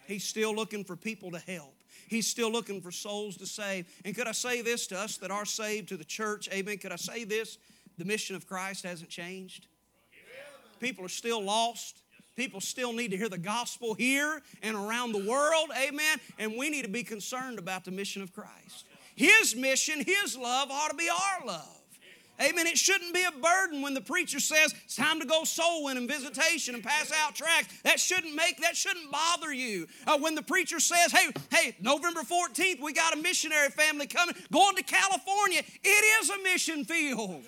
He's 0.06 0.24
still 0.24 0.54
looking 0.54 0.84
for 0.84 0.96
people 0.96 1.32
to 1.32 1.39
help. 1.39 1.74
He's 2.08 2.28
still 2.28 2.52
looking 2.52 2.82
for 2.82 2.91
souls 2.91 3.38
to 3.38 3.46
save. 3.46 3.88
And 4.04 4.15
could 4.15 4.28
I 4.28 4.34
say 4.34 4.62
this 4.62 4.88
to 4.88 5.00
us 5.00 5.17
that 5.17 5.32
are 5.32 5.46
saved 5.46 5.89
to 5.89 5.98
the 5.98 6.04
church? 6.04 6.50
Amen. 6.52 6.78
Could 6.78 6.91
I 6.91 6.98
say 6.98 7.24
this? 7.24 7.58
The 7.98 8.06
mission 8.06 8.36
of 8.36 8.48
Christ 8.48 8.84
hasn't 8.84 9.10
changed. 9.10 9.67
People 10.80 11.06
are 11.06 11.10
still 11.10 11.41
lost. 11.41 12.02
People 12.36 12.60
still 12.60 12.91
need 12.93 13.12
to 13.12 13.17
hear 13.17 13.30
the 13.30 13.38
gospel 13.38 13.93
here 13.93 14.41
and 14.62 14.76
around 14.76 15.12
the 15.12 15.24
world. 15.24 15.69
Amen. 15.78 16.19
And 16.39 16.58
we 16.58 16.69
need 16.69 16.82
to 16.82 16.89
be 16.89 17.04
concerned 17.04 17.60
about 17.60 17.86
the 17.86 17.91
mission 17.91 18.22
of 18.22 18.34
Christ. 18.34 18.86
His 19.15 19.56
mission, 19.56 20.04
His 20.04 20.36
love 20.36 20.69
ought 20.72 20.89
to 20.89 20.98
be 20.98 21.10
our 21.10 21.46
love. 21.46 21.83
Amen. 22.41 22.65
It 22.65 22.78
shouldn't 22.78 23.13
be 23.13 23.24
a 23.24 23.32
burden 23.32 23.82
when 23.82 23.93
the 23.93 24.02
preacher 24.02 24.39
says 24.39 24.74
it's 24.86 24.96
time 24.96 25.19
to 25.19 25.26
go 25.26 25.43
soul 25.43 25.84
winning 25.86 26.08
visitation 26.08 26.74
and 26.74 26.84
pass 26.84 27.12
out 27.24 27.36
tracts. 27.36 27.82
That 27.84 28.00
shouldn't 28.00 28.36
make 28.36 28.60
that 28.62 28.76
shouldn't 28.76 29.12
bother 29.12 29.54
you. 29.54 29.88
Uh, 30.08 30.17
when 30.17 30.34
the 30.34 30.41
preacher 30.41 30.80
says, 30.80 31.12
"Hey, 31.12 31.30
hey, 31.52 31.76
November 31.80 32.22
14th, 32.22 32.82
we 32.82 32.91
got 32.91 33.13
a 33.13 33.17
missionary 33.17 33.69
family 33.69 34.08
coming, 34.08 34.36
going 34.52 34.76
to 34.76 34.84
California." 34.84 35.62
It 35.84 36.22
is 36.22 36.30
a 36.32 36.38
mission 36.43 36.86
field. 36.86 37.43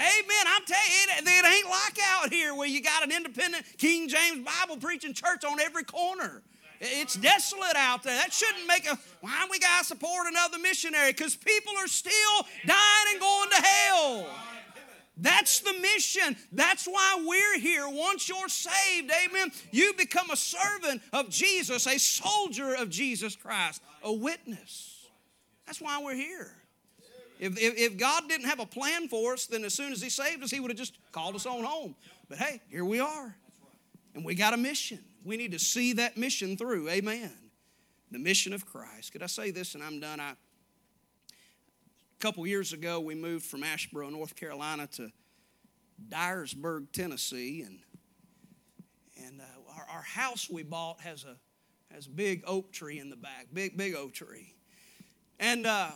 Amen. 0.00 0.44
I'm 0.46 0.64
telling 0.64 0.82
you, 0.88 1.12
it, 1.18 1.24
it 1.26 1.44
ain't 1.44 1.70
like 1.70 1.98
out 2.04 2.32
here 2.32 2.54
where 2.54 2.66
you 2.66 2.82
got 2.82 3.04
an 3.04 3.12
independent 3.12 3.64
King 3.78 4.08
James 4.08 4.44
Bible 4.44 4.78
preaching 4.78 5.14
church 5.14 5.44
on 5.44 5.60
every 5.60 5.84
corner. 5.84 6.42
It's 6.80 7.14
desolate 7.14 7.76
out 7.76 8.02
there. 8.02 8.16
That 8.16 8.32
shouldn't 8.32 8.66
make 8.66 8.90
a, 8.90 8.98
why 9.20 9.46
we 9.50 9.58
got 9.58 9.80
to 9.80 9.84
support 9.84 10.26
another 10.26 10.58
missionary? 10.58 11.12
Because 11.12 11.36
people 11.36 11.74
are 11.78 11.88
still 11.88 12.46
dying 12.66 13.06
and 13.12 13.20
going 13.20 13.50
to 13.50 13.62
hell. 13.62 14.26
That's 15.18 15.60
the 15.60 15.74
mission. 15.74 16.36
That's 16.50 16.86
why 16.86 17.22
we're 17.26 17.60
here. 17.60 17.86
Once 17.86 18.28
you're 18.28 18.48
saved, 18.48 19.12
amen, 19.26 19.52
you 19.70 19.92
become 19.98 20.30
a 20.30 20.36
servant 20.36 21.02
of 21.12 21.28
Jesus, 21.28 21.86
a 21.86 21.98
soldier 21.98 22.74
of 22.74 22.88
Jesus 22.88 23.36
Christ, 23.36 23.82
a 24.02 24.12
witness. 24.12 25.06
That's 25.66 25.80
why 25.80 26.00
we're 26.02 26.14
here. 26.14 26.54
If, 27.38 27.58
if, 27.58 27.78
if, 27.78 27.96
God 27.98 28.28
didn't 28.28 28.46
have 28.46 28.60
a 28.60 28.66
plan 28.66 29.08
for 29.08 29.34
us, 29.34 29.46
then 29.46 29.64
as 29.64 29.74
soon 29.74 29.92
as 29.92 30.00
He 30.00 30.10
saved 30.10 30.42
us, 30.42 30.50
He 30.50 30.60
would 30.60 30.70
have 30.70 30.78
just 30.78 30.98
called 31.12 31.34
us 31.34 31.44
on 31.44 31.64
home. 31.64 31.94
But 32.28 32.38
hey, 32.38 32.60
here 32.70 32.84
we 32.84 33.00
are. 33.00 33.36
And 34.14 34.24
we 34.24 34.34
got 34.34 34.54
a 34.54 34.56
mission. 34.56 35.00
We 35.24 35.36
need 35.36 35.52
to 35.52 35.58
see 35.58 35.92
that 35.94 36.16
mission 36.16 36.56
through. 36.56 36.88
Amen. 36.88 37.32
The 38.10 38.18
mission 38.18 38.52
of 38.52 38.66
Christ. 38.66 39.12
Could 39.12 39.22
I 39.22 39.26
say 39.26 39.50
this 39.50 39.74
and 39.74 39.82
I'm 39.84 40.00
done? 40.00 40.18
I, 40.18 40.30
a 40.30 40.36
couple 42.18 42.46
years 42.46 42.72
ago, 42.72 43.00
we 43.00 43.14
moved 43.14 43.44
from 43.44 43.62
Asheboro, 43.62 44.10
North 44.10 44.34
Carolina 44.34 44.88
to 44.88 45.10
Dyersburg, 46.08 46.92
Tennessee. 46.92 47.62
And, 47.62 47.78
and 49.24 49.40
uh, 49.40 49.44
our, 49.76 49.86
our 49.96 50.02
house 50.02 50.48
we 50.50 50.62
bought 50.62 51.00
has 51.00 51.24
a, 51.24 51.36
has 51.94 52.06
a 52.06 52.10
big 52.10 52.42
oak 52.46 52.72
tree 52.72 52.98
in 52.98 53.10
the 53.10 53.16
back, 53.16 53.46
big, 53.52 53.76
big 53.76 53.94
oak 53.94 54.12
tree. 54.12 54.54
And 55.38 55.66
uh, 55.66 55.90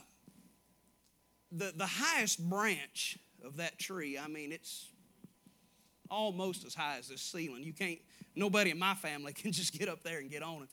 the, 1.51 1.73
the 1.77 1.87
highest 1.87 2.49
branch 2.49 3.19
of 3.45 3.57
that 3.57 3.79
tree, 3.79 4.19
I 4.19 4.29
mean, 4.29 4.53
it's 4.53 4.91
almost 6.15 6.65
as 6.65 6.75
high 6.75 6.97
as 6.99 7.09
this 7.09 7.21
ceiling. 7.21 7.63
You 7.63 7.73
can't, 7.73 7.99
nobody 8.35 8.71
in 8.71 8.79
my 8.79 8.95
family 8.95 9.33
can 9.35 9.53
just 9.53 9.79
get 9.79 9.89
up 9.89 10.03
there 10.03 10.19
and 10.19 10.31
get 10.31 10.43
on 10.43 10.63
it. 10.63 10.69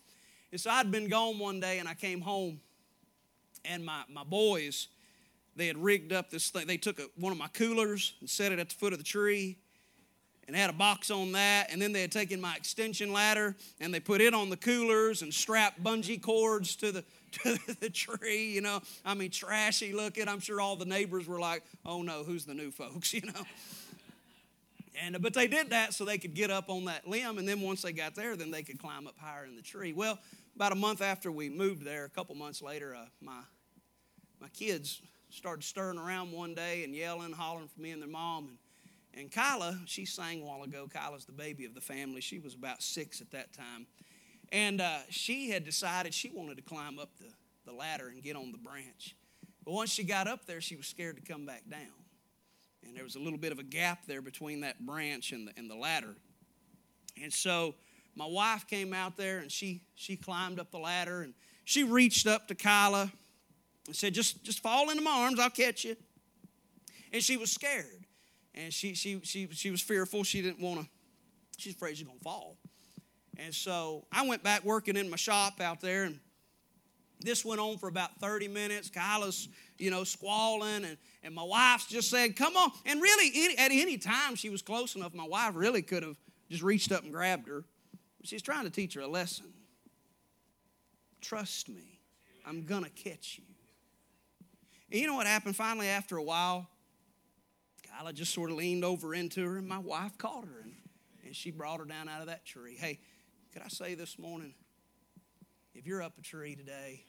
And 0.51 0.59
so 0.59 0.69
I'd 0.69 0.91
been 0.91 1.07
gone 1.07 1.39
one 1.39 1.59
day 1.59 1.79
and 1.79 1.87
I 1.87 1.93
came 1.93 2.21
home 2.21 2.59
and 3.63 3.85
my, 3.85 4.03
my 4.09 4.23
boys, 4.23 4.87
they 5.55 5.67
had 5.67 5.77
rigged 5.77 6.13
up 6.13 6.29
this 6.29 6.49
thing. 6.49 6.67
They 6.67 6.77
took 6.77 6.99
a, 6.99 7.03
one 7.15 7.31
of 7.31 7.37
my 7.37 7.47
coolers 7.47 8.13
and 8.19 8.29
set 8.29 8.51
it 8.51 8.59
at 8.59 8.69
the 8.69 8.75
foot 8.75 8.93
of 8.93 8.99
the 8.99 9.05
tree 9.05 9.57
and 10.47 10.55
had 10.55 10.69
a 10.69 10.73
box 10.73 11.11
on 11.11 11.31
that. 11.33 11.71
And 11.71 11.81
then 11.81 11.93
they 11.93 12.01
had 12.01 12.11
taken 12.11 12.41
my 12.41 12.55
extension 12.55 13.13
ladder 13.13 13.55
and 13.79 13.93
they 13.93 13.99
put 13.99 14.21
it 14.21 14.33
on 14.33 14.49
the 14.49 14.57
coolers 14.57 15.21
and 15.21 15.33
strapped 15.33 15.83
bungee 15.83 16.21
cords 16.21 16.75
to 16.77 16.91
the, 16.91 17.03
to 17.31 17.57
the 17.79 17.89
tree, 17.89 18.51
you 18.51 18.61
know. 18.61 18.81
I 19.05 19.13
mean, 19.13 19.31
trashy 19.31 19.93
looking. 19.93 20.27
I'm 20.27 20.39
sure 20.39 20.59
all 20.59 20.75
the 20.75 20.85
neighbors 20.85 21.27
were 21.27 21.39
like, 21.39 21.63
oh 21.85 22.01
no, 22.01 22.23
who's 22.23 22.45
the 22.45 22.53
new 22.53 22.71
folks, 22.71 23.13
you 23.13 23.21
know. 23.21 23.43
And, 24.99 25.21
but 25.21 25.33
they 25.33 25.47
did 25.47 25.69
that 25.69 25.93
so 25.93 26.03
they 26.03 26.17
could 26.17 26.33
get 26.33 26.51
up 26.51 26.69
on 26.69 26.85
that 26.85 27.07
limb, 27.07 27.37
and 27.37 27.47
then 27.47 27.61
once 27.61 27.81
they 27.81 27.93
got 27.93 28.15
there, 28.15 28.35
then 28.35 28.51
they 28.51 28.63
could 28.63 28.79
climb 28.79 29.07
up 29.07 29.17
higher 29.17 29.45
in 29.45 29.55
the 29.55 29.61
tree. 29.61 29.93
Well, 29.93 30.19
about 30.55 30.73
a 30.73 30.75
month 30.75 31.01
after 31.01 31.31
we 31.31 31.49
moved 31.49 31.85
there, 31.85 32.05
a 32.05 32.09
couple 32.09 32.35
months 32.35 32.61
later, 32.61 32.93
uh, 32.93 33.05
my, 33.21 33.39
my 34.39 34.49
kids 34.49 35.01
started 35.29 35.63
stirring 35.63 35.97
around 35.97 36.31
one 36.31 36.53
day 36.53 36.83
and 36.83 36.93
yelling, 36.93 37.31
hollering 37.31 37.69
for 37.69 37.79
me 37.79 37.91
and 37.91 38.01
their 38.01 38.09
mom. 38.09 38.49
And, 38.49 39.21
and 39.21 39.31
Kyla, 39.31 39.79
she 39.85 40.05
sang 40.05 40.41
a 40.41 40.45
while 40.45 40.63
ago. 40.63 40.87
Kyla's 40.91 41.25
the 41.25 41.31
baby 41.31 41.65
of 41.65 41.73
the 41.73 41.81
family. 41.81 42.19
She 42.19 42.39
was 42.39 42.53
about 42.53 42.81
six 42.81 43.21
at 43.21 43.31
that 43.31 43.53
time. 43.53 43.87
And 44.51 44.81
uh, 44.81 44.99
she 45.09 45.49
had 45.49 45.63
decided 45.63 46.13
she 46.13 46.29
wanted 46.29 46.57
to 46.57 46.63
climb 46.63 46.99
up 46.99 47.11
the, 47.17 47.27
the 47.65 47.71
ladder 47.71 48.09
and 48.09 48.21
get 48.21 48.35
on 48.35 48.51
the 48.51 48.57
branch. 48.57 49.15
But 49.63 49.73
once 49.73 49.89
she 49.89 50.03
got 50.03 50.27
up 50.27 50.45
there, 50.45 50.59
she 50.59 50.75
was 50.75 50.87
scared 50.87 51.15
to 51.15 51.21
come 51.21 51.45
back 51.45 51.63
down 51.69 52.01
and 52.83 52.95
there 52.95 53.03
was 53.03 53.15
a 53.15 53.19
little 53.19 53.39
bit 53.39 53.51
of 53.51 53.59
a 53.59 53.63
gap 53.63 54.05
there 54.05 54.21
between 54.21 54.61
that 54.61 54.85
branch 54.85 55.31
and 55.31 55.47
the, 55.47 55.53
and 55.57 55.69
the 55.69 55.75
ladder. 55.75 56.15
And 57.21 57.31
so 57.31 57.75
my 58.15 58.25
wife 58.25 58.67
came 58.67 58.93
out 58.93 59.17
there 59.17 59.39
and 59.39 59.51
she, 59.51 59.83
she 59.95 60.15
climbed 60.15 60.59
up 60.59 60.71
the 60.71 60.79
ladder 60.79 61.21
and 61.21 61.33
she 61.63 61.83
reached 61.83 62.27
up 62.27 62.47
to 62.47 62.55
Kyla 62.55 63.11
and 63.87 63.95
said, 63.95 64.13
just, 64.13 64.43
just 64.43 64.61
fall 64.61 64.89
into 64.89 65.01
my 65.01 65.11
arms, 65.11 65.39
I'll 65.39 65.49
catch 65.49 65.85
you. 65.85 65.95
And 67.13 67.21
she 67.21 67.37
was 67.37 67.51
scared. 67.51 68.05
And 68.53 68.73
she, 68.73 68.93
she, 68.95 69.21
she, 69.23 69.47
she 69.51 69.71
was 69.71 69.81
fearful. 69.81 70.23
She 70.23 70.41
didn't 70.41 70.61
want 70.61 70.81
to, 70.81 70.87
she's 71.57 71.73
afraid 71.73 71.97
she's 71.97 72.05
going 72.05 72.17
to 72.17 72.23
fall. 72.23 72.57
And 73.37 73.53
so 73.53 74.05
I 74.11 74.27
went 74.27 74.43
back 74.43 74.63
working 74.63 74.97
in 74.97 75.09
my 75.09 75.15
shop 75.15 75.61
out 75.61 75.81
there 75.81 76.03
and 76.03 76.19
this 77.21 77.45
went 77.45 77.61
on 77.61 77.77
for 77.77 77.87
about 77.87 78.19
30 78.19 78.47
minutes. 78.47 78.89
Kyla's, 78.89 79.47
you 79.81 79.89
know, 79.89 80.03
squalling, 80.03 80.85
and, 80.85 80.97
and 81.23 81.33
my 81.33 81.43
wife's 81.43 81.87
just 81.87 82.09
said, 82.09 82.35
Come 82.35 82.55
on. 82.55 82.71
And 82.85 83.01
really, 83.01 83.31
any, 83.33 83.57
at 83.57 83.71
any 83.71 83.97
time 83.97 84.35
she 84.35 84.49
was 84.49 84.61
close 84.61 84.95
enough, 84.95 85.13
my 85.13 85.27
wife 85.27 85.53
really 85.55 85.81
could 85.81 86.03
have 86.03 86.17
just 86.49 86.61
reached 86.61 86.91
up 86.91 87.03
and 87.03 87.11
grabbed 87.11 87.47
her. 87.47 87.63
She's 88.23 88.41
trying 88.41 88.65
to 88.65 88.69
teach 88.69 88.93
her 88.93 89.01
a 89.01 89.07
lesson. 89.07 89.47
Trust 91.19 91.69
me, 91.69 91.99
I'm 92.45 92.63
going 92.63 92.83
to 92.83 92.89
catch 92.89 93.39
you. 93.39 93.43
And 94.91 94.99
you 94.99 95.07
know 95.07 95.15
what 95.15 95.27
happened 95.27 95.55
finally 95.55 95.87
after 95.87 96.17
a 96.17 96.23
while? 96.23 96.67
Kyla 97.89 98.13
just 98.13 98.33
sort 98.33 98.51
of 98.51 98.57
leaned 98.57 98.85
over 98.85 99.15
into 99.15 99.43
her, 99.45 99.57
and 99.57 99.67
my 99.67 99.79
wife 99.79 100.17
caught 100.17 100.45
her, 100.45 100.61
and, 100.61 100.73
and 101.25 101.35
she 101.35 101.49
brought 101.51 101.79
her 101.79 101.85
down 101.85 102.07
out 102.07 102.21
of 102.21 102.27
that 102.27 102.45
tree. 102.45 102.75
Hey, 102.79 102.99
could 103.53 103.63
I 103.63 103.67
say 103.67 103.95
this 103.95 104.19
morning? 104.19 104.53
If 105.73 105.87
you're 105.87 106.03
up 106.03 106.17
a 106.19 106.21
tree 106.21 106.55
today, 106.55 107.03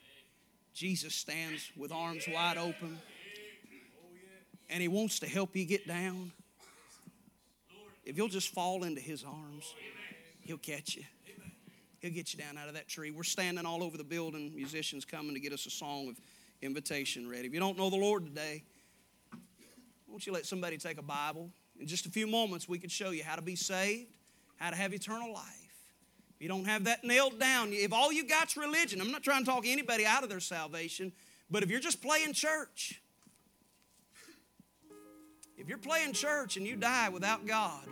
Jesus 0.73 1.13
stands 1.13 1.69
with 1.77 1.91
arms 1.91 2.25
wide 2.27 2.57
open 2.57 2.99
and 4.69 4.81
he 4.81 4.87
wants 4.87 5.19
to 5.19 5.27
help 5.27 5.55
you 5.55 5.65
get 5.65 5.87
down. 5.87 6.31
If 8.03 8.17
you'll 8.17 8.27
just 8.27 8.53
fall 8.53 8.83
into 8.83 8.99
his 8.99 9.23
arms, 9.23 9.75
he'll 10.41 10.57
catch 10.57 10.95
you. 10.95 11.03
He'll 11.99 12.11
get 12.11 12.33
you 12.33 12.39
down 12.39 12.57
out 12.57 12.67
of 12.67 12.73
that 12.73 12.87
tree. 12.87 13.11
We're 13.11 13.23
standing 13.23 13.65
all 13.65 13.83
over 13.83 13.97
the 13.97 14.03
building, 14.03 14.51
musicians 14.53 15.05
coming 15.05 15.33
to 15.35 15.39
get 15.39 15.53
us 15.53 15.65
a 15.65 15.69
song 15.69 16.09
of 16.09 16.19
invitation 16.61 17.29
ready. 17.29 17.47
If 17.47 17.53
you 17.53 17.59
don't 17.59 17.77
know 17.77 17.89
the 17.89 17.95
Lord 17.95 18.25
today, 18.25 18.63
won't 20.07 20.25
you 20.25 20.33
let 20.33 20.45
somebody 20.45 20.77
take 20.77 20.97
a 20.97 21.03
Bible? 21.03 21.49
In 21.79 21.87
just 21.87 22.05
a 22.05 22.09
few 22.09 22.27
moments, 22.27 22.67
we 22.67 22.77
could 22.77 22.91
show 22.91 23.11
you 23.11 23.23
how 23.23 23.35
to 23.35 23.41
be 23.41 23.55
saved, 23.55 24.09
how 24.57 24.69
to 24.69 24.75
have 24.75 24.93
eternal 24.93 25.33
life. 25.33 25.62
You 26.43 26.49
don't 26.49 26.65
have 26.65 26.83
that 26.83 27.05
nailed 27.05 27.39
down, 27.39 27.71
if 27.71 27.93
all 27.93 28.11
you 28.11 28.27
got's 28.27 28.57
religion, 28.57 28.99
I'm 28.99 29.11
not 29.11 29.23
trying 29.23 29.45
to 29.45 29.49
talk 29.49 29.63
anybody 29.65 30.05
out 30.05 30.23
of 30.23 30.29
their 30.29 30.41
salvation, 30.41 31.13
but 31.49 31.63
if 31.63 31.69
you're 31.69 31.79
just 31.79 32.01
playing 32.01 32.33
church, 32.33 33.01
if 35.57 35.69
you're 35.69 35.77
playing 35.77 36.11
church 36.11 36.57
and 36.57 36.67
you 36.67 36.75
die 36.75 37.07
without 37.07 37.45
God, 37.45 37.87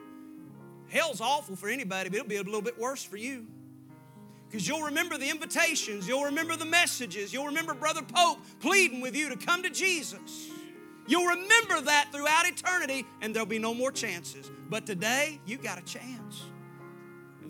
hell's 0.90 1.22
awful 1.22 1.56
for 1.56 1.70
anybody, 1.70 2.10
but 2.10 2.18
it'll 2.18 2.28
be 2.28 2.36
a 2.36 2.44
little 2.44 2.62
bit 2.62 2.78
worse 2.78 3.02
for 3.02 3.16
you. 3.16 3.48
Because 4.50 4.68
you'll 4.68 4.84
remember 4.84 5.18
the 5.18 5.30
invitations, 5.30 6.06
you'll 6.06 6.26
remember 6.26 6.58
the 6.58 6.66
messages, 6.66 7.32
you'll 7.32 7.46
remember 7.46 7.74
Brother 7.74 8.02
Pope 8.02 8.40
pleading 8.60 9.00
with 9.00 9.16
you 9.16 9.30
to 9.30 9.38
come 9.38 9.64
to 9.64 9.70
Jesus. 9.70 10.50
You'll 11.08 11.28
remember 11.28 11.80
that 11.80 12.10
throughout 12.12 12.46
eternity, 12.46 13.06
and 13.22 13.34
there'll 13.34 13.46
be 13.46 13.60
no 13.60 13.74
more 13.74 13.94
chances. 13.94 14.52
But 14.70 14.86
today, 14.86 15.40
you 15.46 15.56
got 15.56 15.80
a 15.80 15.84
chance. 15.84 16.51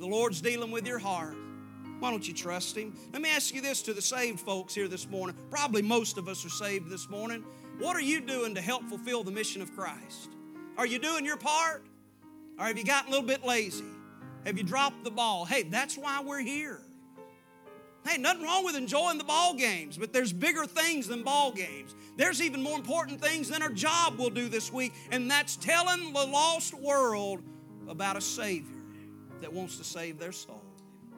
The 0.01 0.07
Lord's 0.07 0.41
dealing 0.41 0.71
with 0.71 0.87
your 0.87 0.97
heart, 0.97 1.35
why 1.99 2.09
don't 2.09 2.27
you 2.27 2.33
trust 2.33 2.75
Him? 2.75 2.91
Let 3.13 3.21
me 3.21 3.29
ask 3.29 3.53
you 3.53 3.61
this 3.61 3.83
to 3.83 3.93
the 3.93 4.01
saved 4.01 4.39
folks 4.39 4.73
here 4.73 4.87
this 4.87 5.07
morning. 5.07 5.35
Probably 5.51 5.83
most 5.83 6.17
of 6.17 6.27
us 6.27 6.43
are 6.43 6.49
saved 6.49 6.89
this 6.89 7.07
morning. 7.07 7.45
What 7.77 7.95
are 7.95 8.01
you 8.01 8.19
doing 8.19 8.55
to 8.55 8.61
help 8.61 8.83
fulfill 8.89 9.23
the 9.23 9.29
mission 9.29 9.61
of 9.61 9.71
Christ? 9.75 10.31
Are 10.75 10.87
you 10.87 10.97
doing 10.97 11.23
your 11.23 11.37
part? 11.37 11.85
Or 12.57 12.65
have 12.65 12.79
you 12.79 12.83
gotten 12.83 13.09
a 13.09 13.11
little 13.11 13.27
bit 13.27 13.45
lazy? 13.45 13.85
Have 14.43 14.57
you 14.57 14.63
dropped 14.63 15.03
the 15.03 15.11
ball? 15.11 15.45
Hey, 15.45 15.61
that's 15.61 15.99
why 15.99 16.19
we're 16.25 16.39
here. 16.39 16.81
Hey, 18.03 18.17
nothing 18.17 18.41
wrong 18.41 18.65
with 18.65 18.75
enjoying 18.75 19.19
the 19.19 19.23
ball 19.23 19.53
games, 19.53 19.99
but 19.99 20.11
there's 20.11 20.33
bigger 20.33 20.65
things 20.65 21.07
than 21.07 21.21
ball 21.21 21.51
games. 21.51 21.93
There's 22.17 22.41
even 22.41 22.63
more 22.63 22.75
important 22.75 23.21
things 23.21 23.49
than 23.49 23.61
our 23.61 23.69
job 23.69 24.17
will 24.17 24.31
do 24.31 24.49
this 24.49 24.73
week, 24.73 24.93
and 25.11 25.29
that's 25.29 25.57
telling 25.57 26.11
the 26.11 26.25
lost 26.25 26.73
world 26.73 27.43
about 27.87 28.17
a 28.17 28.21
Savior 28.21 28.80
that 29.41 29.53
wants 29.53 29.77
to 29.77 29.83
save 29.83 30.19
their 30.19 30.31
soul. 30.31 30.61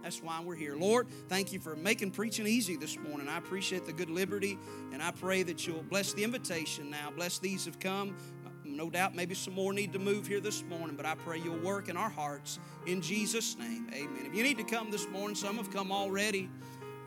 That's 0.01 0.21
why 0.21 0.41
we're 0.41 0.55
here. 0.55 0.75
Lord, 0.75 1.07
thank 1.29 1.53
you 1.53 1.59
for 1.59 1.77
making 1.77 2.11
preaching 2.11 2.45
easy 2.45 2.75
this 2.75 2.97
morning. 2.99 3.29
I 3.29 3.37
appreciate 3.37 3.85
the 3.85 3.93
good 3.93 4.09
liberty, 4.09 4.57
and 4.91 5.01
I 5.01 5.11
pray 5.11 5.43
that 5.43 5.65
you'll 5.65 5.83
bless 5.83 6.11
the 6.11 6.25
invitation 6.25 6.89
now. 6.89 7.09
Bless 7.15 7.39
these 7.39 7.65
have 7.65 7.79
come. 7.79 8.17
No 8.65 8.89
doubt, 8.89 9.15
maybe 9.15 9.33
some 9.33 9.53
more 9.53 9.71
need 9.71 9.93
to 9.93 9.99
move 9.99 10.27
here 10.27 10.39
this 10.39 10.63
morning, 10.63 10.95
but 10.95 11.05
I 11.05 11.15
pray 11.15 11.39
you'll 11.39 11.59
work 11.59 11.89
in 11.89 11.95
our 11.95 12.09
hearts. 12.09 12.59
In 12.85 13.01
Jesus' 13.01 13.57
name, 13.57 13.87
amen. 13.93 14.25
If 14.25 14.35
you 14.35 14.43
need 14.43 14.57
to 14.57 14.63
come 14.63 14.91
this 14.91 15.07
morning, 15.07 15.35
some 15.35 15.57
have 15.57 15.71
come 15.71 15.91
already 15.91 16.49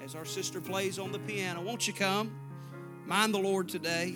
as 0.02 0.14
our 0.14 0.24
sister 0.24 0.60
plays 0.60 0.98
on 0.98 1.12
the 1.12 1.18
piano. 1.18 1.60
Won't 1.62 1.86
you 1.86 1.92
come? 1.92 2.30
Mind 3.04 3.34
the 3.34 3.38
Lord 3.38 3.68
today. 3.68 4.14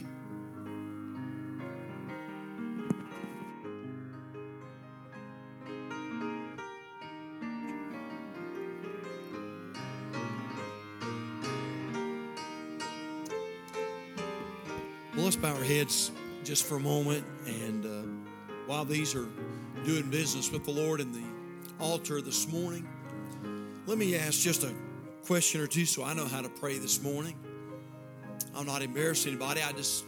Bow 15.40 15.54
our 15.54 15.64
heads 15.64 16.10
just 16.44 16.66
for 16.66 16.76
a 16.76 16.80
moment. 16.80 17.24
And 17.46 17.86
uh, 17.86 18.52
while 18.66 18.84
these 18.84 19.14
are 19.14 19.26
doing 19.84 20.10
business 20.10 20.52
with 20.52 20.64
the 20.64 20.70
Lord 20.70 21.00
in 21.00 21.12
the 21.12 21.24
altar 21.82 22.20
this 22.20 22.46
morning, 22.52 22.86
let 23.86 23.96
me 23.96 24.16
ask 24.16 24.40
just 24.40 24.64
a 24.64 24.72
question 25.24 25.62
or 25.62 25.66
two 25.66 25.86
so 25.86 26.04
I 26.04 26.12
know 26.12 26.26
how 26.26 26.42
to 26.42 26.48
pray 26.50 26.78
this 26.78 27.02
morning. 27.02 27.36
I'm 28.54 28.66
not 28.66 28.82
embarrassing 28.82 29.32
anybody. 29.32 29.62
I 29.62 29.72
just 29.72 30.04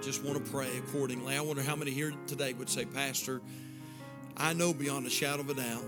just 0.00 0.24
want 0.24 0.42
to 0.42 0.50
pray 0.50 0.68
accordingly. 0.78 1.36
I 1.36 1.40
wonder 1.40 1.62
how 1.62 1.76
many 1.76 1.90
here 1.90 2.12
today 2.26 2.52
would 2.52 2.68
say, 2.68 2.84
Pastor, 2.84 3.40
I 4.36 4.52
know 4.52 4.74
beyond 4.74 5.06
a 5.06 5.10
shadow 5.10 5.40
of 5.40 5.50
a 5.50 5.54
doubt 5.54 5.84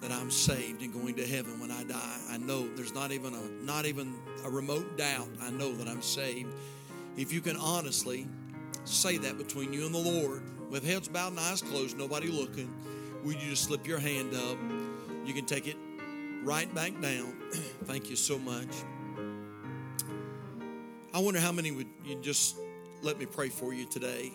that 0.00 0.12
I'm 0.12 0.30
saved 0.30 0.82
and 0.82 0.92
going 0.92 1.14
to 1.16 1.26
heaven 1.26 1.58
when 1.60 1.70
I 1.70 1.82
die. 1.84 2.18
I 2.30 2.36
know 2.36 2.68
there's 2.74 2.94
not 2.94 3.12
even 3.12 3.34
a 3.34 3.64
not 3.64 3.86
even 3.86 4.14
a 4.44 4.50
remote 4.50 4.98
doubt. 4.98 5.28
I 5.40 5.50
know 5.50 5.72
that 5.72 5.88
I'm 5.88 6.02
saved. 6.02 6.52
If 7.16 7.32
you 7.32 7.40
can 7.40 7.56
honestly 7.56 8.26
say 8.84 9.18
that 9.18 9.38
between 9.38 9.72
you 9.72 9.86
and 9.86 9.94
the 9.94 9.98
Lord, 9.98 10.42
with 10.70 10.84
heads 10.84 11.08
bowed 11.08 11.32
and 11.32 11.40
eyes 11.40 11.62
closed, 11.62 11.96
nobody 11.96 12.28
looking, 12.28 12.72
would 13.24 13.40
you 13.40 13.50
just 13.50 13.64
slip 13.64 13.86
your 13.86 13.98
hand 13.98 14.34
up? 14.34 14.58
You 15.24 15.32
can 15.32 15.46
take 15.46 15.66
it 15.66 15.76
right 16.42 16.72
back 16.74 17.00
down. 17.00 17.34
Thank 17.84 18.10
you 18.10 18.16
so 18.16 18.38
much. 18.38 18.68
I 21.14 21.20
wonder 21.20 21.38
how 21.38 21.52
many 21.52 21.70
would 21.70 21.86
you 22.04 22.16
just 22.20 22.56
let 23.02 23.18
me 23.18 23.26
pray 23.26 23.48
for 23.48 23.72
you 23.72 23.86
today? 23.86 24.32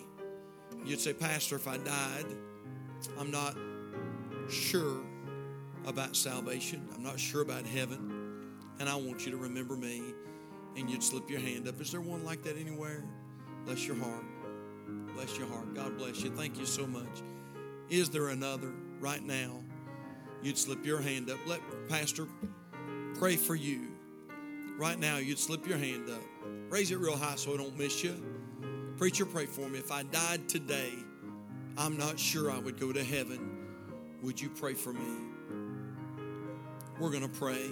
You'd 0.86 1.02
say, 1.02 1.13
Pastor, 1.13 1.58
if 1.58 1.68
I 1.68 1.78
died, 1.78 2.26
I'm 3.20 3.32
not 3.32 3.58
sure 4.50 5.02
about 5.86 6.15
salvation. 6.15 6.88
I'm 6.96 7.04
not 7.04 7.20
sure 7.20 7.42
about 7.42 7.65
heaven. 7.65 8.48
And 8.80 8.88
I 8.88 8.96
want 8.96 9.26
you 9.26 9.32
to 9.32 9.38
remember 9.38 9.76
me. 9.76 10.02
And 10.75 10.89
you'd 10.89 11.03
slip 11.03 11.29
your 11.29 11.39
hand 11.39 11.67
up. 11.67 11.79
Is 11.82 11.91
there 11.91 12.01
one 12.01 12.23
like 12.23 12.43
that 12.43 12.58
anywhere? 12.58 13.03
Bless 13.65 13.86
your 13.86 13.97
heart. 13.97 14.23
Bless 15.15 15.38
your 15.38 15.47
heart. 15.47 15.73
God 15.73 15.97
bless 15.97 16.21
you. 16.21 16.32
Thank 16.32 16.58
you 16.58 16.65
so 16.65 16.88
much. 16.88 17.23
Is 17.89 18.10
there 18.10 18.29
another 18.29 18.71
right 18.99 19.23
now? 19.23 19.63
You'd 20.41 20.58
slip 20.58 20.86
your 20.86 21.01
hand 21.01 21.29
up. 21.29 21.39
Let 21.45 21.60
Pastor 21.89 22.27
pray 23.15 23.36
for 23.36 23.55
you. 23.55 23.88
Right 24.77 24.97
now, 24.97 25.17
you'd 25.17 25.39
slip 25.39 25.67
your 25.67 25.77
hand 25.77 26.10
up. 26.10 26.21
Raise 26.69 26.91
it 26.91 26.99
real 26.99 27.17
high 27.17 27.36
so 27.36 27.53
I 27.53 27.58
don't 27.58 27.77
miss 27.77 28.01
you. 28.03 28.15
Preacher, 28.97 29.25
pray 29.25 29.45
for 29.45 29.67
me. 29.67 29.79
If 29.79 29.91
I 29.91 30.03
died 30.03 30.47
today, 30.47 30.93
I'm 31.77 31.97
not 31.97 32.17
sure 32.17 32.51
I 32.51 32.60
would 32.60 32.79
go 32.79 32.93
to 32.93 33.03
heaven. 33.03 33.58
Would 34.21 34.39
you 34.39 34.49
pray 34.49 34.73
for 34.73 34.93
me? 34.93 35.01
We're 36.99 37.10
going 37.10 37.23
to 37.23 37.39
pray. 37.39 37.71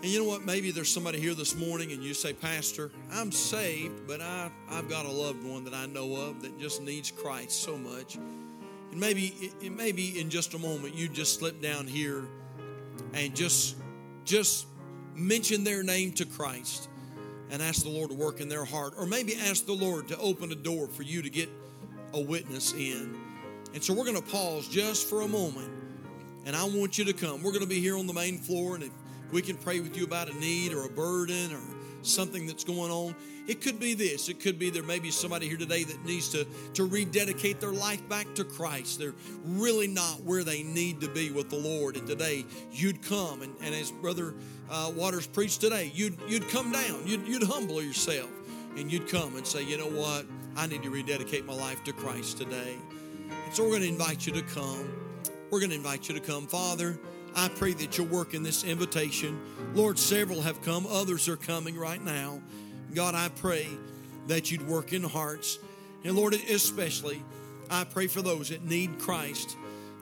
And 0.00 0.12
you 0.12 0.20
know 0.20 0.28
what? 0.28 0.44
Maybe 0.44 0.70
there's 0.70 0.88
somebody 0.88 1.18
here 1.18 1.34
this 1.34 1.56
morning 1.56 1.90
and 1.90 2.04
you 2.04 2.14
say, 2.14 2.32
Pastor, 2.32 2.92
I'm 3.12 3.32
saved, 3.32 4.06
but 4.06 4.20
I, 4.20 4.48
I've 4.70 4.88
got 4.88 5.06
a 5.06 5.10
loved 5.10 5.44
one 5.44 5.64
that 5.64 5.74
I 5.74 5.86
know 5.86 6.14
of 6.14 6.40
that 6.42 6.56
just 6.60 6.80
needs 6.80 7.10
Christ 7.10 7.62
so 7.62 7.76
much. 7.76 8.14
And 8.14 9.00
maybe, 9.00 9.34
it, 9.60 9.72
maybe 9.72 10.20
in 10.20 10.30
just 10.30 10.54
a 10.54 10.58
moment, 10.58 10.94
you 10.94 11.08
just 11.08 11.40
slip 11.40 11.60
down 11.60 11.88
here 11.88 12.28
and 13.12 13.34
just, 13.34 13.74
just 14.24 14.66
mention 15.16 15.64
their 15.64 15.82
name 15.82 16.12
to 16.12 16.24
Christ 16.24 16.88
and 17.50 17.60
ask 17.60 17.82
the 17.82 17.90
Lord 17.90 18.10
to 18.10 18.16
work 18.16 18.40
in 18.40 18.48
their 18.48 18.64
heart. 18.64 18.94
Or 18.96 19.04
maybe 19.04 19.34
ask 19.34 19.66
the 19.66 19.72
Lord 19.72 20.06
to 20.08 20.18
open 20.18 20.52
a 20.52 20.54
door 20.54 20.86
for 20.86 21.02
you 21.02 21.22
to 21.22 21.30
get 21.30 21.48
a 22.14 22.20
witness 22.20 22.72
in. 22.72 23.18
And 23.74 23.82
so 23.82 23.94
we're 23.94 24.04
going 24.04 24.16
to 24.16 24.22
pause 24.30 24.68
just 24.68 25.08
for 25.08 25.22
a 25.22 25.28
moment. 25.28 25.72
And 26.46 26.54
I 26.54 26.62
want 26.64 26.98
you 26.98 27.04
to 27.06 27.12
come. 27.12 27.42
We're 27.42 27.50
going 27.50 27.64
to 27.64 27.68
be 27.68 27.80
here 27.80 27.98
on 27.98 28.06
the 28.06 28.14
main 28.14 28.38
floor. 28.38 28.76
And 28.76 28.84
if 28.84 28.92
we 29.32 29.42
can 29.42 29.56
pray 29.56 29.80
with 29.80 29.96
you 29.96 30.04
about 30.04 30.30
a 30.30 30.34
need 30.38 30.72
or 30.72 30.84
a 30.84 30.88
burden 30.88 31.52
or 31.52 31.60
something 32.02 32.46
that's 32.46 32.64
going 32.64 32.90
on. 32.90 33.14
It 33.46 33.62
could 33.62 33.80
be 33.80 33.94
this. 33.94 34.28
It 34.28 34.40
could 34.40 34.58
be 34.58 34.70
there 34.70 34.82
may 34.82 34.98
be 34.98 35.10
somebody 35.10 35.48
here 35.48 35.56
today 35.56 35.82
that 35.84 36.04
needs 36.04 36.28
to, 36.30 36.46
to 36.74 36.84
rededicate 36.84 37.60
their 37.60 37.72
life 37.72 38.06
back 38.08 38.34
to 38.34 38.44
Christ. 38.44 38.98
They're 38.98 39.14
really 39.44 39.88
not 39.88 40.22
where 40.22 40.44
they 40.44 40.62
need 40.62 41.00
to 41.00 41.08
be 41.08 41.30
with 41.30 41.48
the 41.48 41.56
Lord. 41.56 41.96
And 41.96 42.06
today 42.06 42.44
you'd 42.70 43.02
come, 43.02 43.42
and, 43.42 43.54
and 43.62 43.74
as 43.74 43.90
Brother 43.90 44.34
uh, 44.70 44.92
Waters 44.94 45.26
preached 45.26 45.62
today, 45.62 45.90
you'd, 45.94 46.18
you'd 46.28 46.48
come 46.50 46.72
down, 46.72 47.06
you'd, 47.06 47.26
you'd 47.26 47.42
humble 47.42 47.82
yourself, 47.82 48.30
and 48.76 48.92
you'd 48.92 49.08
come 49.08 49.36
and 49.36 49.46
say, 49.46 49.64
you 49.64 49.78
know 49.78 49.88
what? 49.88 50.26
I 50.56 50.66
need 50.66 50.82
to 50.82 50.90
rededicate 50.90 51.46
my 51.46 51.54
life 51.54 51.82
to 51.84 51.92
Christ 51.92 52.38
today. 52.38 52.76
And 53.46 53.54
so 53.54 53.62
we're 53.62 53.70
going 53.70 53.82
to 53.82 53.88
invite 53.88 54.26
you 54.26 54.32
to 54.34 54.42
come. 54.42 54.92
We're 55.50 55.60
going 55.60 55.70
to 55.70 55.76
invite 55.76 56.08
you 56.08 56.14
to 56.14 56.20
come. 56.20 56.46
Father, 56.46 56.98
I 57.34 57.48
pray 57.48 57.72
that 57.74 57.96
you'll 57.96 58.08
work 58.08 58.34
in 58.34 58.42
this 58.42 58.64
invitation. 58.64 59.40
Lord, 59.74 59.98
several 59.98 60.42
have 60.42 60.62
come, 60.62 60.86
others 60.86 61.28
are 61.28 61.36
coming 61.36 61.76
right 61.78 62.02
now. 62.02 62.40
God, 62.94 63.14
I 63.14 63.28
pray 63.28 63.66
that 64.26 64.50
you'd 64.50 64.66
work 64.66 64.92
in 64.92 65.02
hearts. 65.02 65.58
And 66.04 66.16
Lord, 66.16 66.34
especially, 66.34 67.22
I 67.70 67.84
pray 67.84 68.06
for 68.06 68.22
those 68.22 68.48
that 68.48 68.64
need 68.64 68.98
Christ. 68.98 69.56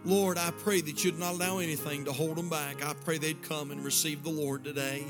Lord, 0.04 0.38
I 0.38 0.52
pray 0.52 0.80
that 0.82 1.04
you'd 1.04 1.18
not 1.18 1.34
allow 1.34 1.58
anything 1.58 2.04
to 2.04 2.12
hold 2.12 2.36
them 2.36 2.48
back. 2.48 2.84
I 2.84 2.94
pray 2.94 3.18
they'd 3.18 3.42
come 3.42 3.70
and 3.72 3.84
receive 3.84 4.22
the 4.22 4.30
Lord 4.30 4.62
today. 4.62 5.04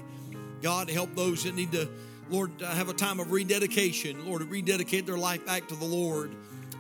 God, 0.63 0.89
help 0.89 1.15
those 1.15 1.45
that 1.45 1.55
need 1.55 1.73
to, 1.73 1.89
Lord, 2.31 2.51
have 2.63 2.89
a 2.89 2.95
time 2.95 3.21
of 3.21 3.31
rededication. 3.31 4.27
Lord, 4.27 4.43
rededicate 4.43 5.05
their 5.07 5.19
life 5.19 5.45
back 5.45 5.69
to 5.69 5.75
the 5.77 5.85
Lord. 5.85 6.35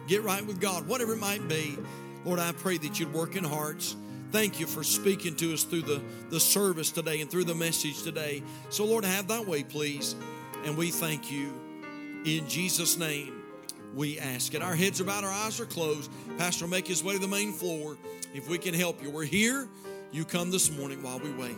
Get 0.08 0.22
right 0.22 0.44
with 0.46 0.60
God, 0.60 0.86
whatever 0.88 1.12
it 1.12 1.20
might 1.20 1.46
be. 1.46 1.76
Lord, 2.24 2.38
I 2.38 2.52
pray 2.52 2.78
that 2.78 2.98
you'd 2.98 3.12
work 3.12 3.36
in 3.36 3.44
hearts. 3.44 3.96
Thank 4.32 4.60
you 4.60 4.66
for 4.66 4.82
speaking 4.82 5.36
to 5.36 5.54
us 5.54 5.62
through 5.62 5.82
the, 5.82 6.02
the 6.30 6.40
service 6.40 6.90
today 6.90 7.20
and 7.20 7.30
through 7.30 7.44
the 7.44 7.54
message 7.54 8.02
today. 8.02 8.42
So, 8.70 8.84
Lord, 8.84 9.04
have 9.04 9.28
that 9.28 9.46
way, 9.46 9.62
please. 9.62 10.14
And 10.64 10.76
we 10.76 10.90
thank 10.90 11.30
you. 11.30 11.52
In 12.24 12.48
Jesus' 12.48 12.98
name, 12.98 13.42
we 13.94 14.18
ask 14.18 14.54
it. 14.54 14.62
Our 14.62 14.74
heads 14.74 15.00
are 15.00 15.04
bowed, 15.04 15.24
our 15.24 15.30
eyes 15.30 15.60
are 15.60 15.66
closed. 15.66 16.10
Pastor 16.38 16.64
will 16.64 16.70
make 16.70 16.86
his 16.86 17.04
way 17.04 17.14
to 17.14 17.20
the 17.20 17.28
main 17.28 17.52
floor. 17.52 17.96
If 18.34 18.48
we 18.48 18.58
can 18.58 18.74
help 18.74 19.02
you, 19.02 19.10
we're 19.10 19.24
here 19.24 19.68
You 20.12 20.24
come 20.24 20.50
this 20.50 20.70
morning 20.70 21.02
while 21.02 21.18
we 21.18 21.30
wait. 21.32 21.56